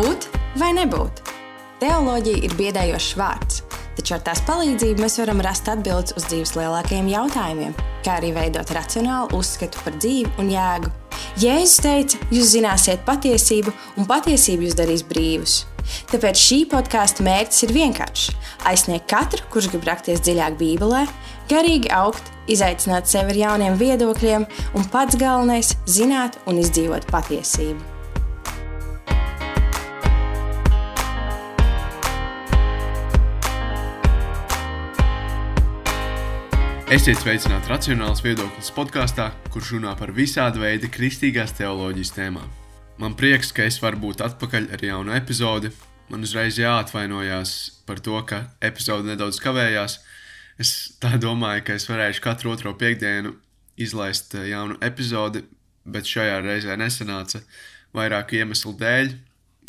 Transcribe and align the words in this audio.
Būt 0.00 0.30
vai 0.56 0.70
nebūt? 0.72 1.18
Teoloģija 1.82 2.38
ir 2.46 2.52
biedējošs 2.56 3.16
vārds, 3.20 3.58
taču 3.98 4.14
ar 4.16 4.22
tās 4.24 4.40
palīdzību 4.46 5.02
mēs 5.02 5.18
varam 5.20 5.42
rast 5.44 5.68
atbildes 5.68 6.14
uz 6.16 6.24
dzīves 6.30 6.54
lielākajiem 6.56 7.10
jautājumiem, 7.10 7.74
kā 8.06 8.14
arī 8.16 8.30
veidot 8.32 8.72
racionālu 8.72 9.36
uzskatu 9.36 9.82
par 9.84 9.98
dzīvi 10.00 10.32
un 10.40 10.48
jēgu. 10.54 10.94
Jēzus 11.42 11.76
teica, 11.84 12.22
jūs 12.32 12.54
zināsiet 12.54 13.04
patiesību, 13.04 13.74
un 14.00 14.08
patiesība 14.08 14.64
jūs 14.70 14.78
darīs 14.80 15.04
brīvus. 15.04 15.58
Tāpēc 16.08 16.46
šī 16.46 16.62
podkāstu 16.72 17.26
mērķis 17.28 17.68
ir 17.68 17.76
vienkāršs- 17.76 18.32
aizsniegt 18.72 19.10
katru, 19.10 19.44
kurš 19.52 19.68
grib 19.74 19.84
rakties 19.84 20.24
dziļāk 20.24 20.56
Bībelē, 20.56 21.06
garīgi 21.52 21.92
augt, 21.92 22.24
izaicināt 22.48 23.04
sevi 23.04 23.36
ar 23.36 23.44
jauniem 23.44 23.76
viedokļiem, 23.76 24.48
un 24.74 24.84
pats 24.84 25.16
galvenais- 25.16 25.76
zināt 25.98 26.40
un 26.46 26.56
izdzīvot 26.56 27.04
patiesību. 27.12 27.99
Esiet 36.90 37.20
sveicināti 37.20 37.70
Racionāls 37.70 38.18
viedoklis 38.24 38.72
podkāstā, 38.74 39.28
kurš 39.54 39.68
runā 39.76 39.92
par 39.94 40.10
visāda 40.10 40.58
veida 40.58 40.88
kristīgās 40.90 41.52
teoloģijas 41.54 42.10
tēmām. 42.16 42.48
Man 42.98 43.12
prieks, 43.14 43.52
ka 43.54 43.62
es 43.62 43.76
varu 43.78 44.00
būt 44.02 44.24
atpakaļ 44.26 44.66
ar 44.74 44.82
jaunu 44.82 45.14
epizodi. 45.14 45.70
Man 46.10 46.26
uzreiz 46.26 46.58
jāatvainojās 46.58 47.52
par 47.86 48.02
to, 48.02 48.16
ka 48.26 48.40
epizode 48.58 49.06
nedaudz 49.06 49.38
kavējās. 49.38 50.00
Es 50.58 50.72
tā 50.98 51.12
domāju, 51.22 51.62
ka 51.68 51.78
es 51.78 51.86
varēšu 51.86 52.24
katru 52.26 52.50
otro 52.56 52.74
piekdienu 52.74 53.36
izlaist 53.78 54.34
eh, 54.34 54.50
jaunu 54.50 54.74
epizodi, 54.82 55.44
bet 55.86 56.10
šajā 56.10 56.42
reizē 56.42 56.74
nesanāca 56.74 57.44
vairāku 57.94 58.42
iemeslu 58.42 58.74
dēļ. 58.82 59.14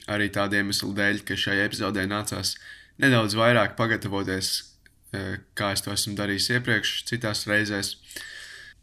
Arī 0.09 0.34
tādu 0.34 0.58
iemeslu 0.58 0.90
dēļ, 0.98 1.22
ka 1.30 1.38
šai 1.38 1.62
epizodē 1.68 2.09
nācās 2.09 2.58
nedaudz 2.98 3.38
vairāk 3.38 3.78
pagatavoties 3.78 4.71
kā 5.12 5.72
es 5.76 5.84
to 5.84 5.94
esmu 5.94 6.16
darījis 6.17 6.50
iepriekš, 6.58 6.94
citās 7.09 7.45
reizēs. 7.50 7.95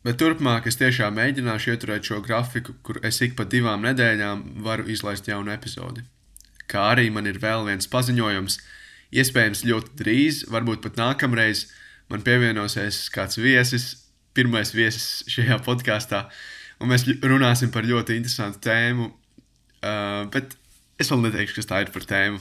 Bet 0.06 0.20
turpmāk 0.20 0.68
es 0.70 0.78
tiešām 0.78 1.16
mēģināšu 1.18 1.72
ieturēt 1.74 2.06
šo 2.10 2.20
grafiku, 2.24 2.74
kur 2.86 3.00
es 3.04 3.18
ik 3.24 3.34
pa 3.38 3.46
divām 3.48 3.82
nedēļām 3.86 4.44
varu 4.64 4.86
izlaist 4.92 5.28
jaunu 5.28 5.52
epizodi. 5.54 6.04
Kā 6.68 6.90
arī 6.92 7.08
man 7.10 7.26
ir 7.26 7.40
vēl 7.42 7.64
viens 7.66 7.88
paziņojums, 7.90 8.58
iespējams 9.18 9.64
ļoti 9.66 9.96
drīz, 9.98 10.42
varbūt 10.52 10.84
pat 10.84 11.00
nākamreiz, 11.00 11.66
man 12.12 12.22
pievienosies 12.24 13.06
kāds 13.14 13.40
viesis, 13.40 13.88
pirmais 14.36 14.70
viesis 14.76 15.24
šajā 15.32 15.58
podkāstā, 15.66 16.26
un 16.78 16.92
mēs 16.92 17.08
runāsim 17.24 17.72
par 17.74 17.88
ļoti 17.88 18.20
interesantu 18.20 18.62
tēmu. 18.68 19.10
Uh, 19.78 20.26
bet 20.34 20.54
Es 20.98 21.12
vēl 21.12 21.20
neteikšu, 21.22 21.60
kas 21.60 21.68
tā 21.70 21.80
ir 21.84 21.92
par 21.94 22.02
tēmu, 22.10 22.40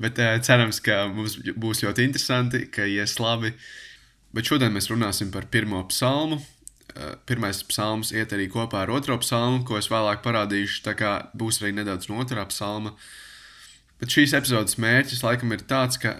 bet 0.00 0.16
uh, 0.22 0.38
cerams, 0.40 0.78
ka 0.84 1.04
mums 1.12 1.36
būs 1.60 1.82
ļoti 1.84 2.06
interesanti, 2.08 2.64
ka 2.72 2.86
ies 2.88 3.18
labi. 3.20 3.52
Bet 4.32 4.48
šodien 4.48 4.72
mēs 4.72 4.88
runāsim 4.88 5.28
par 5.32 5.50
pirmo 5.52 5.82
psalmu. 5.90 6.38
Uh, 6.92 7.12
pirmais 7.28 7.60
psalms 7.68 8.14
iet 8.16 8.32
arī 8.32 8.48
kopā 8.52 8.86
ar 8.86 8.92
otro 8.96 9.18
psalmu, 9.20 9.60
ko 9.68 9.76
es 9.76 9.90
vēlāk 9.92 10.24
parādīšu, 10.24 10.80
tā 10.88 10.96
kā 10.96 11.12
būs 11.36 11.60
arī 11.60 11.74
nedaudz 11.76 12.08
no 12.08 12.20
otrā 12.24 12.46
psalma. 12.48 12.94
Bet 14.00 14.16
šīs 14.16 14.32
epizodes 14.40 14.80
mērķis 14.80 15.22
laikam 15.24 15.52
ir 15.52 15.64
tāds, 15.68 16.00
ka 16.00 16.16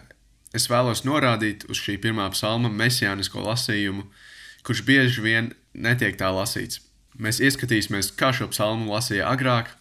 es 0.52 0.68
vēlos 0.68 1.06
norādīt 1.08 1.64
uz 1.72 1.80
šī 1.80 1.96
pirmā 2.04 2.28
psalma 2.36 2.68
mesijānisko 2.68 3.40
lasījumu, 3.48 4.04
kurš 4.62 4.84
bieži 4.86 5.24
vien 5.24 5.54
netiek 5.72 6.20
tā 6.20 6.28
lasīts. 6.36 6.82
Mēs 7.16 7.40
ieskatīsimies, 7.44 8.12
kā 8.16 8.30
šo 8.36 8.52
psalmu 8.52 8.92
lasīja 8.92 9.28
agrāk, 9.32 9.72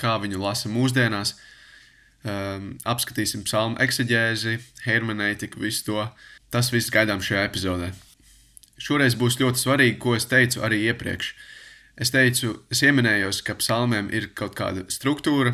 kā 0.00 0.16
viņu 0.22 0.40
lasa 0.40 0.72
mūsdienās. 0.72 1.36
Um, 2.20 2.74
apskatīsim 2.84 3.46
psalmu 3.46 3.80
eksegēzi, 3.80 4.58
hermenētiku, 4.84 5.62
visu 5.62 5.86
to. 5.86 6.04
Tas 6.52 6.72
viss 6.74 6.92
gaidām 6.92 7.22
šajā 7.24 7.46
epizodē. 7.48 7.92
Šoreiz 8.80 9.14
būs 9.20 9.38
ļoti 9.40 9.60
svarīgi, 9.60 9.98
ko 10.00 10.16
es 10.16 10.26
teicu 10.28 10.64
arī 10.64 10.82
iepriekš. 10.88 11.34
Es 12.00 12.12
teicu, 12.12 12.54
es 12.72 12.80
pieminējos, 12.80 13.42
ka 13.44 13.58
psalmiem 13.60 14.08
ir 14.16 14.30
kaut 14.36 14.54
kāda 14.56 14.86
struktūra, 14.92 15.52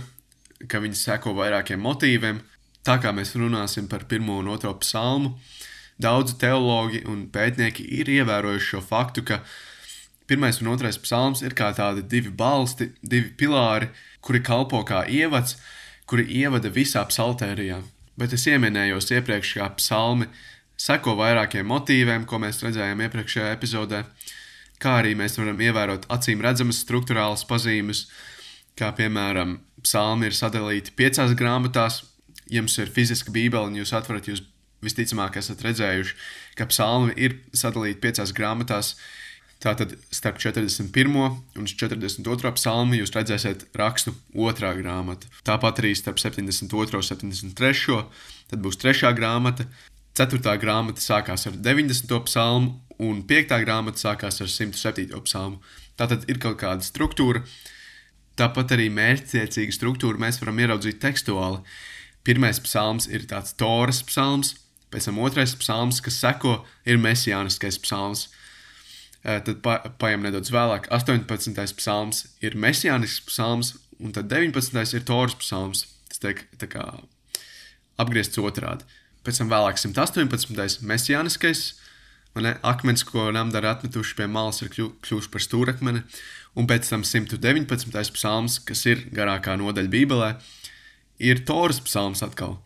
ka 0.71 0.79
viņi 0.83 0.99
seko 0.99 1.35
vairākiem 1.37 1.83
motīviem. 1.83 2.39
Tā 2.87 3.01
kā 3.03 3.11
mēs 3.11 3.35
runāsim 3.35 3.89
par 3.91 4.05
pirmo 4.07 4.39
un 4.39 4.51
otro 4.53 4.71
psalmu, 4.79 5.33
daudzi 5.99 6.37
teologi 6.39 7.03
un 7.11 7.25
pētnieki 7.35 7.87
ir 7.99 8.11
ievērojuši 8.21 8.69
šo 8.77 8.83
faktu, 8.85 9.25
ka 9.27 9.41
pirmais 10.31 10.61
un 10.63 10.71
otrais 10.71 10.99
psalms 11.03 11.43
ir 11.43 11.57
kā 11.59 11.73
tādi 11.75 12.05
divi 12.07 12.31
balsti, 12.31 12.93
divi 13.03 13.33
pilāri, 13.39 13.91
kuri 14.27 14.43
kalpo 14.45 14.83
kā 14.87 15.05
ievads, 15.07 15.57
kuri 16.11 16.27
ievada 16.41 16.71
visā 16.73 17.05
psaltērijā. 17.07 17.81
Bet 18.17 18.33
es 18.33 18.47
ieminējos 18.49 19.11
iepriekš, 19.13 19.53
kā 19.59 19.69
psalmi 19.79 20.29
seko 20.81 21.17
vairākiem 21.19 21.67
motīviem, 21.69 22.25
ko 22.29 22.41
mēs 22.43 22.63
redzējām 22.65 23.03
iepriekšējā 23.07 23.53
epizodē, 23.57 24.03
kā 24.83 24.99
arī 25.01 25.15
mēs 25.19 25.39
varam 25.41 25.61
ievērot 25.61 26.09
acīm 26.13 26.43
redzamas 26.45 26.83
struktūrālas 26.85 27.47
pazīmes, 27.49 28.07
kā 28.77 28.91
piemēram, 28.97 29.59
psalmi 29.85 30.29
ir 30.29 30.37
sadalīti 30.37 30.93
piecās 30.97 31.33
grāmatās. 31.39 32.03
Jums 32.53 32.77
ir 32.79 32.93
fiziska 32.93 33.33
bībele 33.35 33.73
un 33.73 33.79
jūs 33.81 33.95
atverat, 33.97 34.29
jūs 34.31 34.45
visticamāk 34.85 35.39
esat 35.41 35.65
redzējuši, 35.65 36.15
ka 36.59 36.69
psalmi 36.71 37.15
ir 37.19 37.41
sadalīti 37.57 38.03
piecās 38.05 38.33
grāmatās, 38.37 38.95
Tātad 39.63 39.95
starp 40.13 40.37
41. 40.43 41.15
un 41.57 41.67
42. 41.67 42.53
psalmu 42.59 42.99
jūs 42.99 43.15
redzēsiet 43.15 43.65
rakstu 43.79 44.13
otrā 44.37 44.75
grāmata. 44.77 45.31
Tāpat 45.49 45.81
arī 45.81 45.95
starp 45.97 46.21
72. 46.21 46.93
un 46.93 47.07
73. 47.07 48.03
tad 48.53 48.63
būs 48.63 48.77
trešā 48.83 49.15
grāmata. 49.17 49.65
Ceturtā 50.17 50.55
grāmata 50.61 51.01
sākās 51.01 51.49
ar 51.49 51.57
90. 51.61 52.13
psalmu, 52.29 52.77
un 53.01 53.25
piekta 53.29 53.59
grāmata 53.65 54.01
sākās 54.01 54.41
ar 54.41 54.53
107. 54.53 55.09
psalmu. 55.25 55.61
Tātad 55.97 56.29
ir 56.29 56.41
kaut 56.41 56.61
kāda 56.61 56.85
struktūra. 56.85 57.43
Tāpat 58.37 58.77
arī 58.77 58.91
mērķtiecīga 58.93 59.73
struktūra 59.73 60.21
mēs 60.21 60.41
varam 60.43 60.61
ieraudzīt 60.61 61.01
tekstuāli. 61.01 61.63
Pirmais 62.27 62.61
psalms 62.61 63.09
ir 63.09 63.25
tāds 63.31 63.55
Toras 63.57 64.03
psalms, 64.05 64.53
pēc 64.93 65.09
tam 65.09 65.21
otrais 65.25 65.55
psalms, 65.57 66.03
kas 66.05 66.19
seko, 66.21 66.59
ir 66.85 67.01
mesijāniskais 67.01 67.81
psalms. 67.81 68.27
Tad 69.27 69.59
pa, 69.65 69.81
paiem 69.99 70.23
nedaudz 70.23 70.53
vēlāk. 70.55 70.87
18. 70.95 71.57
psalms 71.81 72.23
ir 72.47 72.55
mesijānisks 72.55 73.25
psalms, 73.27 73.73
un 73.99 74.15
tad 74.15 74.31
19. 74.31 74.95
ir 74.95 75.07
Toras 75.09 75.35
psalms. 75.41 75.83
Tas 76.07 76.23
tiek 76.23 76.45
tā 76.61 76.69
kā 76.71 76.85
apgriezts 77.99 78.39
otrādi. 78.39 78.87
Pēc 79.27 79.41
tam 79.41 79.51
vēlāk 79.51 79.81
118. 79.83 80.85
mesijāniskais, 80.87 81.65
ne, 82.39 82.55
akmens, 82.63 83.03
ko 83.09 83.27
namdara 83.35 83.75
atmetuši 83.75 84.15
pie 84.21 84.29
malas, 84.31 84.63
ir 84.63 84.71
kļu, 84.71 84.93
kļuvuši 85.03 85.33
par 85.33 85.43
stūrakmeni, 85.43 86.05
un 86.55 86.71
pēc 86.71 86.93
tam 86.93 87.03
119. 87.03 88.15
psalms, 88.15 88.61
kas 88.63 88.85
ir 88.87 89.09
garākā 89.17 89.57
nodaļa 89.59 89.91
Bībelē, 89.91 90.31
ir 91.19 91.43
Toras 91.49 91.83
psalms 91.83 92.23
atkal. 92.23 92.61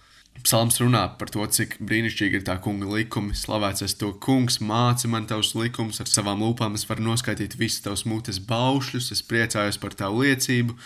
Psalms 0.44 0.78
runā 0.80 1.02
par 1.20 1.30
to, 1.32 1.44
cik 1.44 1.76
brīnišķīgi 1.84 2.40
ir 2.40 2.44
tā 2.46 2.56
kunga 2.62 2.88
likumi. 2.88 3.34
Slavēts 3.36 3.84
es 3.86 3.96
to 4.00 4.12
kungs, 4.24 4.60
māci 4.64 5.10
man 5.10 5.26
tavus 5.28 5.52
likumus, 5.58 6.00
ar 6.00 6.08
savām 6.10 6.42
lūpām 6.44 6.76
es 6.78 6.86
varu 6.88 7.04
noskaidrot 7.08 7.56
visus 7.60 7.82
tavus 7.84 8.06
mutes 8.08 8.40
baušļus, 8.48 9.10
es 9.14 9.24
priecājos 9.26 9.80
par 9.82 9.96
tavu 9.98 10.24
liecību, 10.24 10.76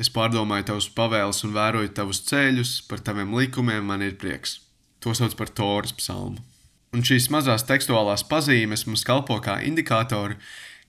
es 0.00 0.10
pārdomāju 0.12 0.68
tavus 0.72 0.90
pavēles 0.96 1.44
un 1.46 1.54
vēroju 1.56 1.94
tavus 1.96 2.24
ceļus, 2.28 2.74
par 2.90 3.04
taviem 3.06 3.32
likumiem 3.38 3.86
man 3.86 4.04
ir 4.04 4.18
prieks. 4.20 4.58
To 5.04 5.14
sauc 5.16 5.36
par 5.38 5.52
Toras 5.52 5.94
psalmu. 5.96 6.42
Un 6.94 7.02
šīs 7.04 7.26
mazās 7.32 7.66
tekstuālās 7.66 8.22
pazīmes 8.28 8.86
mums 8.86 9.02
kalpo 9.06 9.40
kā 9.42 9.58
indikātori, 9.66 10.36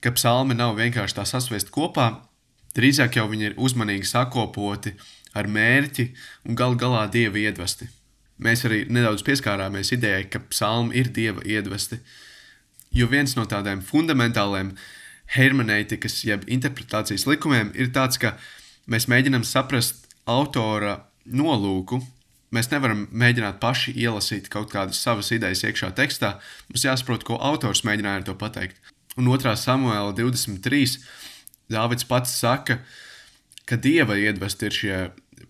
ka 0.00 0.12
psalmi 0.14 0.54
nav 0.54 0.76
vienkārši 0.78 1.18
tā 1.18 1.24
sasviest 1.26 1.72
kopā, 1.74 2.12
drīzāk 2.76 3.18
jau 3.18 3.26
viņi 3.30 3.50
ir 3.50 3.56
uzmanīgi 3.58 4.06
sakopoti 4.06 4.94
ar 5.36 5.48
mērķi 5.52 6.08
un 6.48 6.58
gal 6.58 6.76
galā 6.80 7.04
dieva 7.12 7.40
iedvesti. 7.42 7.88
Mēs 8.42 8.66
arī 8.68 8.82
nedaudz 8.92 9.24
pieskārāmies 9.24 9.92
idejai, 9.96 10.26
ka 10.28 10.42
psalmi 10.50 10.96
ir 11.00 11.08
dieva 11.16 11.44
iedvesti, 11.44 12.00
jo 12.96 13.08
viens 13.08 13.36
no 13.36 13.46
tādiem 13.48 13.80
fundamentāliem 13.84 14.74
hermenētikas, 15.36 16.20
jeb 16.28 16.44
interpretācijas 16.46 17.26
likumiem 17.28 17.72
ir 17.74 17.90
tāds, 17.96 18.20
ka 18.20 18.36
mēs 18.86 19.08
mēģinām 19.10 19.46
saprast 19.46 20.06
autora 20.28 21.00
nolūku. 21.26 22.02
Mēs 22.54 22.70
nevaram 22.70 23.06
mēģināt 23.10 23.58
paši 23.60 23.96
ielasīt 23.98 24.50
kaut 24.52 24.70
kādas 24.72 25.00
savas 25.02 25.32
idejas 25.34 25.64
iekšā 25.66 25.90
tekstā. 25.98 26.36
Mums 26.70 26.84
jāsaprot, 26.86 27.24
ko 27.26 27.40
autors 27.42 27.82
mēģināja 27.88 28.22
ar 28.22 28.28
to 28.28 28.36
pateikt. 28.38 28.78
Un 29.16 29.26
2. 29.32 29.56
samuēlā 29.58 30.12
23. 30.14 31.00
Dāvids 31.72 32.06
pats 32.06 32.36
saka, 32.38 32.78
ka 33.66 33.78
dieva 33.80 34.14
iedvesti 34.20 34.68
ir 34.68 34.76
šie 34.76 34.98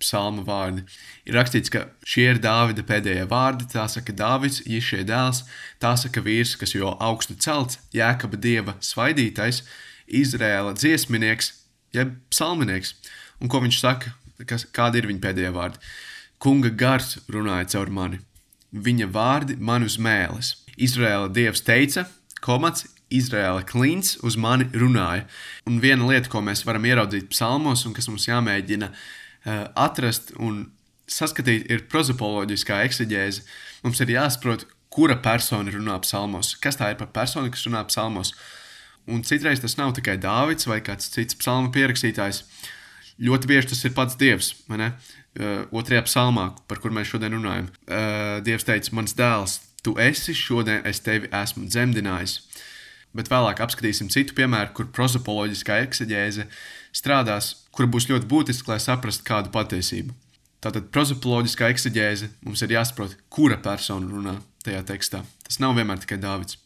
psalma 0.02 0.44
vārdi. 0.46 0.84
Ir 1.28 1.38
rakstīts, 1.38 1.72
ka 1.72 1.86
šie 2.06 2.28
ir 2.32 2.42
Dāvida 2.42 2.84
pēdējie 2.86 3.24
vārdi, 3.30 3.68
tā 3.72 3.86
saka 3.90 4.14
Dāvids, 4.16 4.62
Jišie 4.66 5.04
dēls, 5.08 5.44
tā 5.82 5.94
saka 6.00 6.22
vīrs, 6.24 6.56
kas 6.60 6.74
jo 6.76 6.92
augstu 7.00 7.38
celts, 7.40 7.80
Jēkaba 7.96 8.38
dieva 8.40 8.76
svaidītais, 8.80 9.64
Izrēla 10.06 10.76
dziesminieks, 10.78 11.52
jeb 11.96 12.14
psalminieks. 12.30 12.94
Un 13.40 13.52
ko 13.52 13.60
viņš 13.64 13.80
saka? 13.82 14.14
kas, 14.44 14.66
kādi 14.74 15.00
ir 15.00 15.08
viņa 15.08 15.22
pēdējie 15.22 15.52
vārdi. 15.54 15.80
Kunga 16.42 16.68
gars 16.68 17.16
runāja 17.32 17.70
caur 17.76 17.92
mani, 17.92 18.20
viņa 18.72 19.08
vārdi 19.12 19.56
man 19.56 19.86
uz 19.86 19.96
mēles. 20.02 20.52
Izraēla 20.76 21.30
dievs 21.32 21.64
teica, 21.64 22.04
komats, 22.44 22.84
Izraēla 23.06 23.62
klints 23.64 24.16
uz 24.26 24.34
mani 24.36 24.66
runāja. 24.74 25.24
Un 25.70 25.78
viena 25.80 26.08
lieta, 26.10 26.28
ko 26.28 26.42
mēs 26.44 26.64
varam 26.66 26.84
ieraudzīt 26.88 27.30
psalmos, 27.30 27.86
un 27.86 27.94
kas 27.96 28.10
mums 28.10 28.26
jāmēģina 28.26 28.90
atrast 29.46 30.32
un 30.42 30.64
saskatīt, 31.06 31.68
ir 31.70 31.84
prozapoloģiskā 31.90 32.80
eksegēze. 32.86 33.44
Mums 33.84 34.02
ir 34.02 34.14
jāsaprot, 34.16 34.66
kura 34.90 35.18
persona 35.22 35.72
runā 35.74 35.98
psalmos, 36.02 36.54
kas 36.62 36.78
tā 36.80 36.92
ir 36.92 37.00
par 37.00 37.12
personu, 37.14 37.50
kas 37.52 37.66
runā 37.68 37.84
psalmos. 37.90 38.32
Un 39.06 39.22
citreiz 39.26 39.60
tas 39.62 39.76
nav 39.78 39.92
tikai 39.94 40.16
Dāvids 40.18 40.66
vai 40.66 40.80
kāds 40.82 41.12
cits 41.12 41.38
psalmu 41.38 41.70
pierakstītājs. 41.74 42.42
Ļoti 43.22 43.48
bieži 43.48 43.70
tas 43.70 43.84
ir 43.86 43.94
pats 43.96 44.18
Dievs. 44.18 44.52
Uh, 44.66 45.68
otrajā 45.76 46.02
psalmā, 46.06 46.48
par 46.68 46.80
kur 46.80 46.94
mēs 46.96 47.10
šodien 47.12 47.36
runājam, 47.36 47.68
uh, 47.86 48.38
Dievs 48.44 48.64
teica: 48.64 48.94
Mans 48.96 49.12
dēls, 49.16 49.58
tu 49.84 49.92
esi 50.00 50.32
šodien, 50.34 50.80
es 50.88 51.02
tevi 51.04 51.28
esmu 51.28 51.68
dzemdinājis. 51.68 52.38
Bet 53.16 53.28
vēlāk 53.32 53.60
apskatīsim 53.64 54.08
citu 54.12 54.34
piemēru, 54.36 54.72
kur 54.76 54.88
prozapoloģiskā 54.96 55.78
eksegēze 55.84 56.48
strādās, 56.96 57.52
kura 57.74 57.90
būs 57.92 58.08
ļoti 58.10 58.28
būtiska, 58.30 58.72
lai 58.72 58.80
saprastu 58.82 59.26
kādu 59.26 59.52
patiesību. 59.54 60.14
Tātad 60.64 60.88
prozapoloģiskā 60.94 61.68
eksegēze 61.74 62.30
mums 62.42 62.62
ir 62.64 62.72
jāsaprot, 62.74 63.18
kura 63.28 63.58
persona 63.62 64.08
runā 64.08 64.38
tajā 64.64 64.82
tekstā. 64.88 65.20
Tas 65.46 65.60
nav 65.62 65.76
vienmēr 65.76 66.00
tikai 66.02 66.18
Dāvids. 66.22 66.56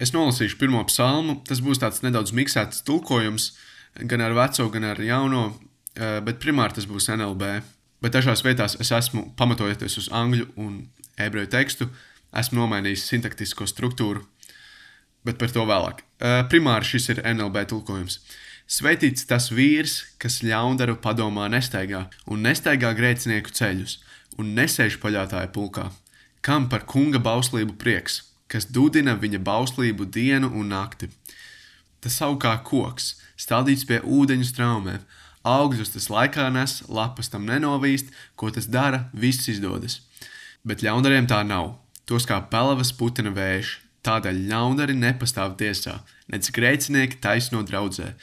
Es 0.00 0.14
nolasīšu 0.14 0.56
pirmo 0.60 0.80
psalmu. 0.88 1.40
Tas 1.48 1.60
būs 1.64 1.80
tāds 1.82 2.00
nedaudz 2.04 2.32
miksēts 2.36 2.84
tulkojums, 2.88 3.50
gan 4.08 4.24
ar 4.24 4.36
veco, 4.36 4.68
gan 4.72 4.86
ar 4.92 5.00
jauno, 5.04 5.42
eh, 5.96 6.20
bet 6.24 6.40
primāri 6.40 6.74
tas 6.74 6.86
būs 6.88 7.10
NLB. 7.12 7.60
Bet 8.00 8.12
dažās 8.16 8.42
vietās 8.42 8.78
es 8.80 8.92
esmu, 8.96 9.34
pamatojoties 9.36 9.98
uz 9.98 10.08
angļu 10.08 10.46
un 10.56 10.88
ebreju 11.18 11.50
tekstu, 11.52 11.90
esmu 12.32 12.62
nomainījis 12.62 13.04
sintaktisko 13.10 13.66
struktūru, 13.68 14.24
bet 15.24 15.36
par 15.36 15.48
to 15.48 15.66
vēlāk. 15.68 16.00
Eh, 16.20 16.44
primāri 16.48 16.84
šis 16.84 17.10
ir 17.10 17.22
NLB 17.24 17.66
tulkojums. 17.66 18.20
Svētīts 18.70 19.26
tas 19.26 19.50
vīrs, 19.50 19.96
kas 20.22 20.40
ļaundaru 20.46 21.00
padomā 21.02 21.48
nestaigā 21.50 22.04
un 22.30 22.46
nestaigā 22.46 22.94
grēcinieku 22.94 23.50
ceļus 23.50 23.98
un 24.38 24.54
nesēž 24.54 25.00
paļātāja 25.02 25.50
pulkā, 25.54 25.88
kam 26.40 26.68
par 26.70 26.86
kunga 26.86 27.18
bauslību 27.18 27.74
prieks 27.80 28.22
kas 28.50 28.66
dudina 28.66 29.14
viņa 29.18 29.40
bauslību 29.46 30.08
dienu 30.10 30.50
un 30.58 30.72
nakti. 30.74 31.08
Tas 32.02 32.16
savu 32.18 32.38
kā 32.42 32.56
koks, 32.66 33.14
stādīts 33.38 33.86
pie 33.88 34.00
ūdeņu 34.02 34.48
straumēm, 34.48 35.04
augļus 35.46 35.94
tas 35.94 36.08
laikā 36.12 36.48
nes, 36.54 36.80
lapas 36.88 37.30
tam 37.32 37.46
nenovīst, 37.48 38.10
ko 38.36 38.50
tas 38.54 38.66
dara, 38.66 39.06
viss 39.12 39.48
izdodas. 39.52 40.00
Bet 40.66 40.82
ļaundariem 40.84 41.28
tā 41.30 41.42
nav, 41.46 41.76
tos 42.08 42.26
kā 42.28 42.40
pelavas 42.52 42.92
putina 42.96 43.32
vējš, 43.36 43.76
tādēļ 44.04 44.44
ļaundari 44.50 44.96
nepastāv 44.96 45.54
tiesā, 45.60 46.00
nec 46.32 46.48
grēcinieki 46.56 47.20
taisno 47.22 47.62
draudzē, 47.68 48.14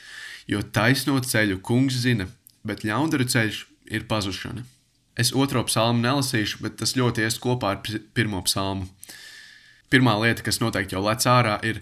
jo 0.48 0.64
taisno 0.64 1.20
ceļu 1.20 1.62
kungs 1.62 2.02
zina, 2.04 2.28
bet 2.68 2.86
ļaundaru 2.88 3.28
ceļš 3.28 3.64
ir 3.94 4.08
pazušana. 4.10 4.66
Es 5.18 5.34
otro 5.34 5.64
psalmu 5.66 6.04
nelasīšu, 6.04 6.62
bet 6.62 6.78
tas 6.78 6.94
ļoti 6.98 7.26
ies 7.26 7.40
kopā 7.42 7.74
ar 7.74 7.98
pirmo 8.14 8.44
psalmu 8.46 8.86
pirmā 9.90 10.18
lieta, 10.22 10.44
kas 10.46 10.60
noteikti 10.62 10.98
jau 10.98 11.04
lec 11.06 11.24
ārā, 11.30 11.58
ir, 11.66 11.82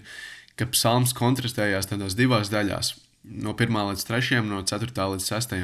ka 0.58 0.68
psalms 0.72 1.14
kontrastējās 1.16 1.90
tādās 1.90 2.16
divās 2.18 2.50
daļās. 2.52 2.94
No 3.26 3.56
1 3.58 3.90
līdz 3.90 4.06
3, 4.06 4.42
no 4.46 4.62
4 4.62 5.08
līdz 5.14 5.26
6. 5.32 5.56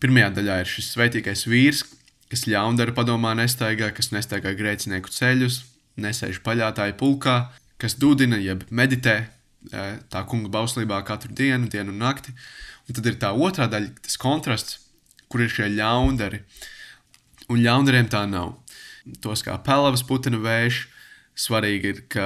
Pirmajā 0.00 0.30
daļā 0.36 0.60
ir 0.62 0.68
šis 0.68 0.92
svētīgais 0.94 1.46
vīrs, 1.48 1.84
kas 2.30 2.46
ļaundaru 2.48 2.94
padomā 2.96 3.32
nestaigā, 3.38 3.90
kas 3.96 4.12
nestaigā 4.14 4.52
grēcinieku 4.56 5.12
ceļus, 5.12 5.62
nesēž 6.00 6.40
paļātāju 6.44 6.96
pulkā, 7.00 7.36
kas 7.80 7.96
dudina, 8.00 8.38
jeb 8.40 8.66
meditē 8.70 9.24
tā 9.70 10.24
kunga 10.28 10.50
bauslībā 10.52 11.02
katru 11.08 11.34
dienu, 11.36 11.68
dienu 11.68 11.92
un 11.92 12.00
nakti. 12.00 12.34
Un 12.88 12.96
tad 12.96 13.06
ir 13.06 13.18
tā 13.20 13.32
otrā 13.34 13.68
daļa, 13.70 13.92
tas 14.06 14.16
kontrasts, 14.20 14.78
kur 15.30 15.44
ir 15.44 15.52
šie 15.52 15.68
ļaundari. 15.74 16.42
Un 17.50 17.60
ļaundariem 17.62 18.08
tā 18.10 18.24
nav. 18.30 18.56
Tos 19.22 19.42
kā 19.46 19.56
pelavas 19.64 20.02
putina 20.06 20.40
vējš, 20.40 20.86
Svarīgi 21.40 21.94
ir, 21.94 22.02
ka 22.12 22.24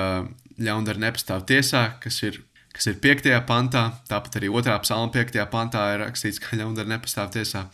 ļaundari 0.59 1.03
nepastāv 1.03 1.45
tiesā, 1.49 1.85
kas 2.03 2.19
ir, 2.27 2.41
kas 2.75 2.89
ir 2.91 2.99
5. 3.03 3.29
pantā, 3.47 3.85
tāpat 4.09 4.41
arī 4.41 4.51
2. 4.51 4.79
psalma 4.83 5.13
5. 5.15 5.39
pantā 5.53 5.85
ir 5.95 6.03
rakstīts, 6.03 6.41
ka 6.43 6.59
ļaundari 6.59 6.91
nepastāv 6.91 7.31
tiesā, 7.37 7.67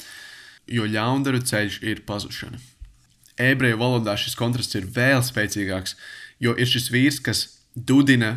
jo 0.68 0.88
ļaundaru 0.88 1.40
ceļš 1.50 1.80
ir 1.86 2.04
pazušana. 2.08 2.60
Ebreju 3.40 3.78
valodā 3.80 4.18
šis 4.20 4.36
kontrasts 4.36 4.76
ir 4.76 4.88
vēl 4.92 5.22
spēcīgāks, 5.24 5.96
jo 6.44 6.52
ir 6.60 6.68
šis 6.68 6.90
vīrs, 6.92 7.22
kas 7.24 7.46
dudina, 7.74 8.34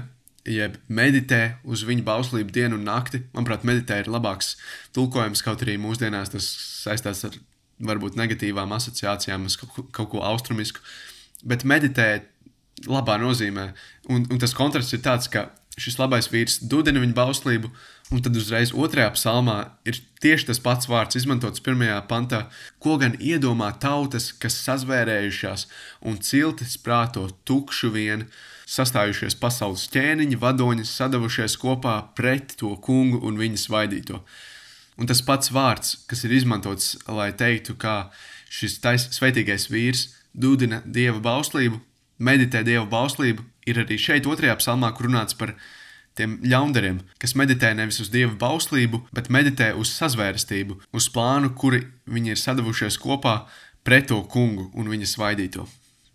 jeb 0.50 0.76
meditē 0.92 1.58
uz 1.64 1.86
viņa 1.88 2.04
bauslību 2.08 2.54
dienu 2.54 2.78
un 2.80 2.86
nakti. 2.88 3.24
Manuprāt, 3.36 3.66
meditē 3.68 4.02
ir 4.04 4.12
labāks 4.12 4.56
tulkojums, 4.96 5.44
kaut 5.46 5.64
arī 5.64 5.78
mūsdienās 5.82 6.34
tas 6.34 6.48
saistās 6.84 7.24
ar 7.28 7.38
varbūt 7.84 8.18
negatīvām 8.20 8.76
asociācijām, 8.76 9.48
kaut, 9.62 9.90
kaut 9.96 10.12
ko 10.14 10.24
austrumisku. 10.28 10.84
Bet 11.44 11.66
meditēt 11.68 12.30
labā 12.88 13.18
nozīmē. 13.22 13.72
Un, 14.12 14.28
un 14.30 14.40
tas 14.42 14.56
kontrasts 14.58 14.96
ir 14.96 15.04
tāds, 15.06 15.30
ka 15.32 15.50
šis 15.80 15.98
labais 15.98 16.30
vīrs 16.30 16.60
dudina 16.70 17.02
viņa 17.02 17.16
bauslību, 17.18 17.70
un 18.14 18.22
tad 18.22 18.38
uzreiz 18.38 18.74
otrajā 18.78 19.10
psalmā 19.16 19.58
ir 19.90 19.98
tieši 20.22 20.50
tas 20.52 20.62
pats 20.62 20.90
vārds 20.90 21.18
izmantots 21.18 21.64
pirmajā 21.66 21.98
pantā, 22.10 22.44
ko 22.84 22.98
gan 23.02 23.16
iedomā 23.18 23.72
tautas, 23.82 24.32
kas 24.38 24.60
sazvērējušās 24.68 25.66
un 26.10 26.20
ciltis 26.22 26.78
prāto 26.78 27.26
tukšu 27.48 27.94
vien, 27.96 28.28
sastājušies 28.74 29.38
pasaules 29.38 29.86
ķēniņi, 29.94 30.40
vadoņi, 30.42 30.88
sadavušies 30.88 31.58
kopā 31.62 32.00
pret 32.18 32.56
to 32.60 32.74
kungu 32.82 33.22
un 33.28 33.38
viņa 33.40 33.62
svaidīto. 33.68 34.24
Un 34.98 35.10
tas 35.10 35.24
pats 35.26 35.52
vārds, 35.54 35.96
kas 36.10 36.24
ir 36.26 36.34
izmantots, 36.38 36.94
lai 37.10 37.32
teiktu, 37.38 37.78
kā 37.78 38.12
šis 38.54 38.78
tais, 38.82 39.08
sveitīgais 39.16 39.70
vīrs 39.74 40.08
dudina 40.34 40.82
dieva 40.86 41.22
bauslību, 41.22 41.80
meditē 42.22 42.62
dievu 42.66 42.86
bauslību, 42.90 43.46
ir 43.70 43.82
arī 43.84 43.98
šeit, 44.02 44.30
otrajā 44.30 44.58
psalmā, 44.62 44.92
kur 44.94 45.10
runāts 45.10 45.38
par 45.38 45.56
tiem 46.18 46.38
ļaundariem, 46.46 47.02
kas 47.22 47.34
meditē 47.38 47.74
nevis 47.78 48.00
uz 48.04 48.12
dievu 48.14 48.36
bauslību, 48.42 49.02
bet 49.14 49.32
meditē 49.34 49.72
uz 49.78 49.94
sazvērestību, 49.98 50.80
uz 50.94 51.10
plānu, 51.14 51.54
kuri 51.58 51.86
viņi 52.06 52.36
ir 52.36 52.42
sadavušies 52.42 53.00
kopā 53.02 53.44
pret 53.84 54.12
to 54.12 54.22
kungu 54.30 54.70
un 54.78 54.94
viņa 54.94 55.10
svaidīto. 55.10 55.66